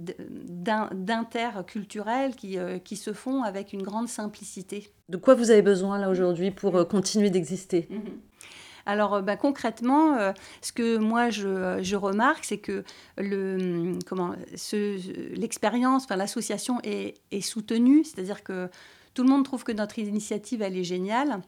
d'interculturels 0.00 2.34
qui, 2.34 2.58
qui 2.84 2.96
se 2.96 3.12
font 3.12 3.42
avec 3.42 3.72
une 3.72 3.82
grande 3.82 4.08
simplicité. 4.08 4.88
De 5.08 5.16
quoi 5.16 5.34
vous 5.34 5.50
avez 5.50 5.62
besoin 5.62 5.98
là 5.98 6.08
aujourd'hui 6.08 6.50
pour 6.50 6.86
continuer 6.88 7.30
d'exister? 7.30 7.86
Mmh 7.90 7.98
alors 8.86 9.14
euh, 9.14 9.22
bah, 9.22 9.36
concrètement, 9.36 10.16
euh, 10.16 10.32
ce 10.62 10.72
que 10.72 10.98
moi 10.98 11.30
je, 11.30 11.96
remarque, 11.96 12.44
c'est 12.44 12.58
que 12.58 12.84
le, 13.16 13.98
comment, 14.06 14.34
l'expérience, 15.36 16.04
enfin, 16.04 16.16
l'association 16.16 16.80
est, 16.82 17.14
est 17.30 17.40
soutenue, 17.40 18.04
c'est-à-dire 18.04 18.42
que 18.42 18.68
tout 19.14 19.22
le 19.22 19.28
monde 19.28 19.44
trouve 19.44 19.64
que 19.64 19.72
notre 19.72 19.98
initiative, 19.98 20.62
elle 20.62 20.76
est 20.76 20.84
géniale. 20.84 21.40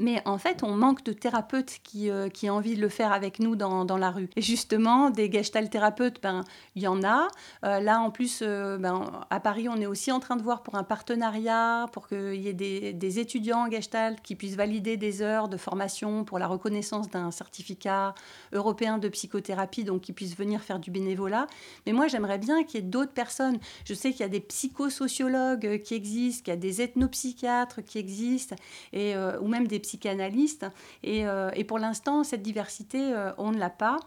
Mais 0.00 0.22
en 0.24 0.38
fait, 0.38 0.62
on 0.62 0.74
manque 0.74 1.04
de 1.04 1.12
thérapeutes 1.12 1.78
qui, 1.84 2.10
euh, 2.10 2.28
qui 2.28 2.48
ont 2.48 2.54
envie 2.54 2.74
de 2.74 2.80
le 2.80 2.88
faire 2.88 3.12
avec 3.12 3.38
nous 3.38 3.54
dans, 3.54 3.84
dans 3.84 3.98
la 3.98 4.10
rue. 4.10 4.30
Et 4.34 4.42
justement, 4.42 5.10
des 5.10 5.30
gestalt 5.30 5.70
thérapeutes, 5.70 6.22
ben, 6.22 6.42
il 6.74 6.82
y 6.82 6.88
en 6.88 7.04
a. 7.04 7.28
Euh, 7.64 7.80
là, 7.80 8.00
en 8.00 8.10
plus, 8.10 8.40
euh, 8.42 8.78
ben, 8.78 9.10
à 9.28 9.40
Paris, 9.40 9.68
on 9.68 9.76
est 9.76 9.86
aussi 9.86 10.10
en 10.10 10.18
train 10.18 10.36
de 10.36 10.42
voir 10.42 10.62
pour 10.62 10.76
un 10.76 10.84
partenariat, 10.84 11.86
pour 11.92 12.08
qu'il 12.08 12.36
y 12.36 12.48
ait 12.48 12.54
des, 12.54 13.18
étudiants 13.18 13.68
gestalt 13.70 14.22
qui 14.22 14.36
puissent 14.36 14.54
valider 14.54 14.96
des 14.96 15.20
heures 15.20 15.48
de 15.48 15.56
formation 15.56 16.24
pour 16.24 16.38
la 16.38 16.46
reconnaissance 16.46 17.10
d'un 17.10 17.30
certificat 17.30 18.14
européen 18.52 18.98
de 18.98 19.08
psychothérapie, 19.08 19.84
donc 19.84 20.02
qui 20.02 20.12
puissent 20.12 20.36
venir 20.36 20.62
faire 20.62 20.78
du 20.78 20.90
bénévolat. 20.90 21.46
Mais 21.86 21.92
moi, 21.92 22.06
j'aimerais 22.06 22.38
bien 22.38 22.64
qu'il 22.64 22.80
y 22.80 22.82
ait 22.82 22.86
d'autres 22.86 23.12
personnes. 23.12 23.58
Je 23.84 23.92
sais 23.92 24.12
qu'il 24.12 24.20
y 24.20 24.24
a 24.24 24.28
des 24.28 24.40
psychosociologues 24.40 25.82
qui 25.82 25.94
existent, 25.94 26.44
qu'il 26.44 26.54
y 26.54 26.56
a 26.56 26.60
des 26.60 26.80
ethnopsychiatres 26.80 27.82
qui 27.84 27.98
existent, 27.98 28.56
et, 28.92 29.14
ou 29.40 29.48
même 29.48 29.66
des 29.66 29.80
psychanalystes. 29.90 30.66
Et, 31.02 31.26
euh, 31.26 31.50
et 31.54 31.64
pour 31.64 31.78
l'instant, 31.78 32.22
cette 32.22 32.42
diversité, 32.42 33.12
euh, 33.12 33.32
on 33.38 33.50
ne 33.50 33.58
l'a 33.58 33.70
pas. 33.70 33.98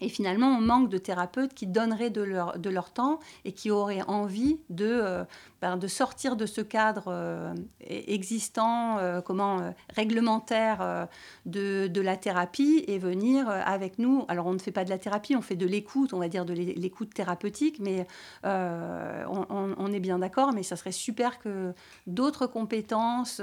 Et 0.00 0.08
finalement, 0.08 0.48
on 0.48 0.60
manque 0.60 0.88
de 0.88 0.98
thérapeutes 0.98 1.54
qui 1.54 1.66
donneraient 1.66 2.10
de 2.10 2.22
leur, 2.22 2.58
de 2.58 2.70
leur 2.70 2.90
temps 2.90 3.18
et 3.44 3.52
qui 3.52 3.70
auraient 3.70 4.02
envie 4.02 4.60
de, 4.70 4.86
euh, 4.86 5.24
ben, 5.60 5.76
de 5.76 5.88
sortir 5.88 6.36
de 6.36 6.46
ce 6.46 6.60
cadre 6.60 7.06
euh, 7.08 7.52
existant, 7.80 8.98
euh, 8.98 9.20
comment 9.20 9.74
réglementaire 9.94 11.08
de, 11.46 11.88
de, 11.88 12.00
la 12.00 12.16
thérapie 12.16 12.84
et 12.86 12.98
venir 12.98 13.48
avec 13.48 13.98
nous. 13.98 14.24
Alors, 14.28 14.46
on 14.46 14.52
ne 14.52 14.58
fait 14.58 14.70
pas 14.70 14.84
de 14.84 14.90
la 14.90 14.98
thérapie, 14.98 15.34
on 15.34 15.42
fait 15.42 15.56
de 15.56 15.66
l'écoute, 15.66 16.12
on 16.12 16.18
va 16.18 16.28
dire 16.28 16.44
de 16.44 16.52
l'écoute 16.54 17.12
thérapeutique, 17.12 17.80
mais 17.80 18.06
on, 18.44 19.46
on, 19.50 19.92
est 19.92 20.00
bien 20.00 20.18
d'accord, 20.18 20.52
mais 20.52 20.62
ça 20.62 20.76
serait 20.76 20.92
super 20.92 21.38
que 21.38 21.72
d'autres 22.06 22.46
compétences 22.46 23.40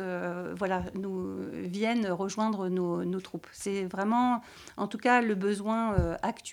voilà, 0.57 0.83
nous 0.95 1.37
viennent 1.63 2.07
rejoindre 2.07 2.69
nos, 2.69 3.03
nos 3.03 3.19
troupes. 3.19 3.47
C'est 3.51 3.85
vraiment, 3.85 4.41
en 4.77 4.87
tout 4.87 4.97
cas, 4.97 5.21
le 5.21 5.35
besoin 5.35 5.95
actuel 6.21 6.44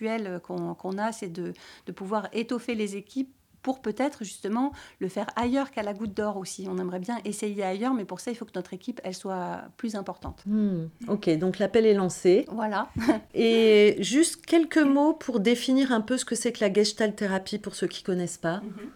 qu'on 0.42 0.98
a, 0.98 1.12
c'est 1.12 1.28
de, 1.28 1.52
pouvoir 1.94 2.28
étoffer 2.32 2.74
les 2.74 2.96
équipes 2.96 3.32
pour 3.62 3.80
peut-être 3.80 4.24
justement 4.24 4.72
le 4.98 5.08
faire 5.08 5.26
ailleurs 5.36 5.70
qu'à 5.70 5.84
la 5.84 5.94
goutte 5.94 6.14
d'or 6.14 6.36
aussi. 6.36 6.66
On 6.68 6.78
aimerait 6.78 6.98
bien 6.98 7.18
essayer 7.24 7.62
ailleurs, 7.62 7.94
mais 7.94 8.04
pour 8.04 8.18
ça, 8.18 8.32
il 8.32 8.34
faut 8.34 8.44
que 8.44 8.50
notre 8.56 8.74
équipe, 8.74 9.00
elle 9.04 9.14
soit 9.14 9.62
plus 9.76 9.94
importante. 9.94 10.42
Hmm, 10.46 10.86
ok, 11.06 11.30
donc 11.38 11.60
l'appel 11.60 11.86
est 11.86 11.94
lancé. 11.94 12.44
Voilà. 12.50 12.88
Et 13.34 13.96
juste 14.00 14.44
quelques 14.44 14.78
mots 14.78 15.12
pour 15.12 15.38
définir 15.38 15.92
un 15.92 16.00
peu 16.00 16.16
ce 16.16 16.24
que 16.24 16.34
c'est 16.34 16.50
que 16.52 16.64
la 16.64 16.72
gestalt 16.72 17.14
thérapie 17.14 17.58
pour 17.58 17.76
ceux 17.76 17.86
qui 17.86 18.02
connaissent 18.02 18.38
pas. 18.38 18.62
Mhm. 18.62 18.90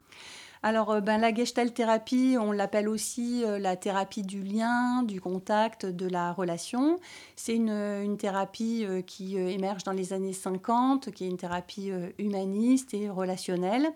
Alors, 0.63 0.91
euh, 0.91 1.01
ben, 1.01 1.19
la 1.19 1.35
gestalt 1.35 1.75
thérapie, 1.75 2.37
on 2.41 2.53
l'appelle 2.53 2.89
aussi 2.89 3.45
euh, 3.45 3.59
la 3.59 3.77
thérapie 3.77 4.23
du 4.23 4.43
lien, 4.43 5.03
du 5.03 5.21
contact, 5.21 5.87
de 5.87 6.09
la 6.09 6.33
relation. 6.33 6.99
C'est 7.37 7.55
une, 7.55 8.17
thérapie 8.17 8.85
euh, 8.85 9.03
qui 9.03 9.37
émerge 9.37 9.85
dans 9.85 9.93
les 9.93 10.13
années 10.13 10.33
50, 10.33 11.11
qui 11.13 11.25
est 11.25 11.29
une 11.29 11.37
thérapie 11.37 11.93
humaniste 12.19 12.95
et 12.95 13.11
relationnelle. 13.11 13.87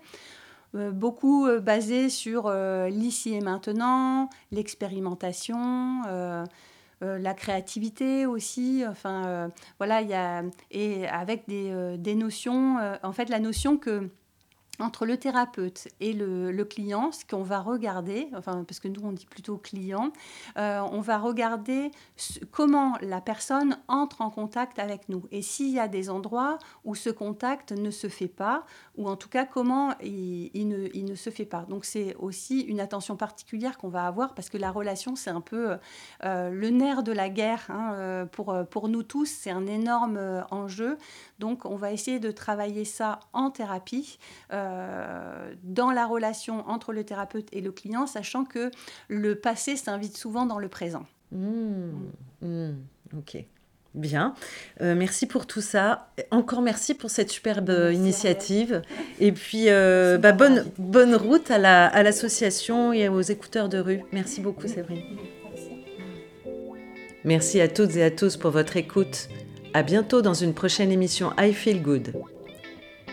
beaucoup 0.73 1.47
basée 1.61 2.09
sur 2.09 2.49
l'ici 2.89 3.33
et 3.33 3.41
maintenant, 3.41 4.29
l'expérimentation. 4.51 6.01
la 7.01 7.33
créativité 7.33 8.25
aussi, 8.25 8.83
enfin 8.87 9.49
voilà, 9.79 10.01
il 10.01 10.09
y 10.09 10.13
a, 10.13 10.43
et 10.69 11.07
avec 11.07 11.47
des, 11.47 11.97
des 11.97 12.15
notions, 12.15 12.77
en 13.03 13.11
fait 13.11 13.29
la 13.29 13.39
notion 13.39 13.77
que 13.77 14.09
entre 14.79 15.05
le 15.05 15.17
thérapeute 15.17 15.87
et 15.99 16.13
le, 16.13 16.63
client, 16.63 17.11
ce 17.11 17.25
qu'on 17.25 17.43
va 17.43 17.59
regarder, 17.59 18.29
enfin, 18.35 18.63
parce 18.63 18.79
que 18.79 18.87
nous 18.87 19.01
on 19.03 19.11
dit 19.11 19.25
plutôt 19.25 19.57
client, 19.57 20.11
euh, 20.57 20.79
on 20.91 21.01
va 21.01 21.17
regarder 21.17 21.91
comment 22.51 22.95
la 23.01 23.21
personne 23.21 23.77
entre 23.87 24.21
en 24.21 24.29
contact 24.29 24.79
avec 24.79 25.09
nous. 25.09 25.23
Et 25.31 25.41
s'il 25.41 25.69
y 25.69 25.79
a 25.79 25.87
des 25.87 26.09
endroits 26.09 26.59
où 26.83 26.95
ce 26.95 27.09
contact 27.09 27.71
ne 27.71 27.91
se 27.91 28.07
fait 28.07 28.27
pas, 28.27 28.65
ou 28.95 29.07
en 29.07 29.15
tout 29.15 29.29
cas 29.29 29.45
comment 29.45 29.93
il, 30.01 30.67
ne, 30.67 31.15
se 31.15 31.29
fait 31.29 31.45
pas. 31.45 31.65
Donc 31.67 31.85
c'est 31.85 32.15
aussi 32.15 32.61
une 32.61 32.79
attention 32.79 33.15
particulière 33.15 33.77
qu'on 33.77 33.89
va 33.89 34.05
avoir, 34.05 34.33
parce 34.33 34.49
que 34.49 34.57
la 34.57 34.71
relation, 34.71 35.15
c'est 35.15 35.29
un 35.29 35.41
peu 35.41 35.77
euh, 36.23 36.49
le 36.49 36.69
nerf 36.69 37.03
de 37.03 37.11
la 37.11 37.29
guerre 37.29 37.65
hein, 37.69 37.93
euh, 37.93 38.25
pour, 38.25 38.55
pour 38.69 38.87
nous 38.87 39.03
tous, 39.03 39.25
c'est 39.25 39.51
un 39.51 39.67
énorme 39.67 40.43
enjeu. 40.51 40.97
Donc 41.39 41.65
on 41.65 41.75
va 41.75 41.91
essayer 41.91 42.19
de 42.19 42.31
travailler 42.31 42.85
ça 42.85 43.19
en 43.33 43.51
thérapie. 43.51 44.17
Dans 45.63 45.91
la 45.91 46.05
relation 46.05 46.67
entre 46.69 46.93
le 46.93 47.03
thérapeute 47.03 47.47
et 47.51 47.61
le 47.61 47.71
client, 47.71 48.07
sachant 48.07 48.45
que 48.45 48.71
le 49.07 49.35
passé 49.35 49.75
s'invite 49.75 50.17
souvent 50.17 50.45
dans 50.45 50.59
le 50.59 50.67
présent. 50.67 51.05
Mmh. 51.31 51.91
Mmh. 52.41 52.71
ok. 53.17 53.45
Bien. 53.93 54.35
Euh, 54.79 54.95
merci 54.95 55.25
pour 55.25 55.45
tout 55.45 55.59
ça. 55.59 56.09
Encore 56.31 56.61
merci 56.61 56.93
pour 56.93 57.09
cette 57.09 57.29
superbe 57.29 57.89
initiative. 57.91 58.81
Et 59.19 59.33
puis, 59.33 59.65
euh, 59.67 60.17
bah, 60.17 60.31
bonne, 60.31 60.65
bonne 60.77 61.13
route 61.13 61.51
à 61.51 62.03
l'association 62.03 62.93
et 62.93 63.09
aux 63.09 63.21
écouteurs 63.21 63.67
de 63.67 63.79
rue. 63.79 64.01
Merci 64.13 64.39
beaucoup, 64.39 64.67
Séverine. 64.67 65.01
Merci 67.25 67.59
à 67.61 67.67
toutes 67.67 67.95
et 67.97 68.03
à 68.03 68.11
tous 68.11 68.37
pour 68.37 68.51
votre 68.51 68.77
écoute. 68.77 69.27
À 69.73 69.83
bientôt 69.83 70.21
dans 70.21 70.33
une 70.33 70.53
prochaine 70.53 70.91
émission 70.91 71.31
I 71.37 71.53
Feel 71.53 71.81
Good. 71.81 72.13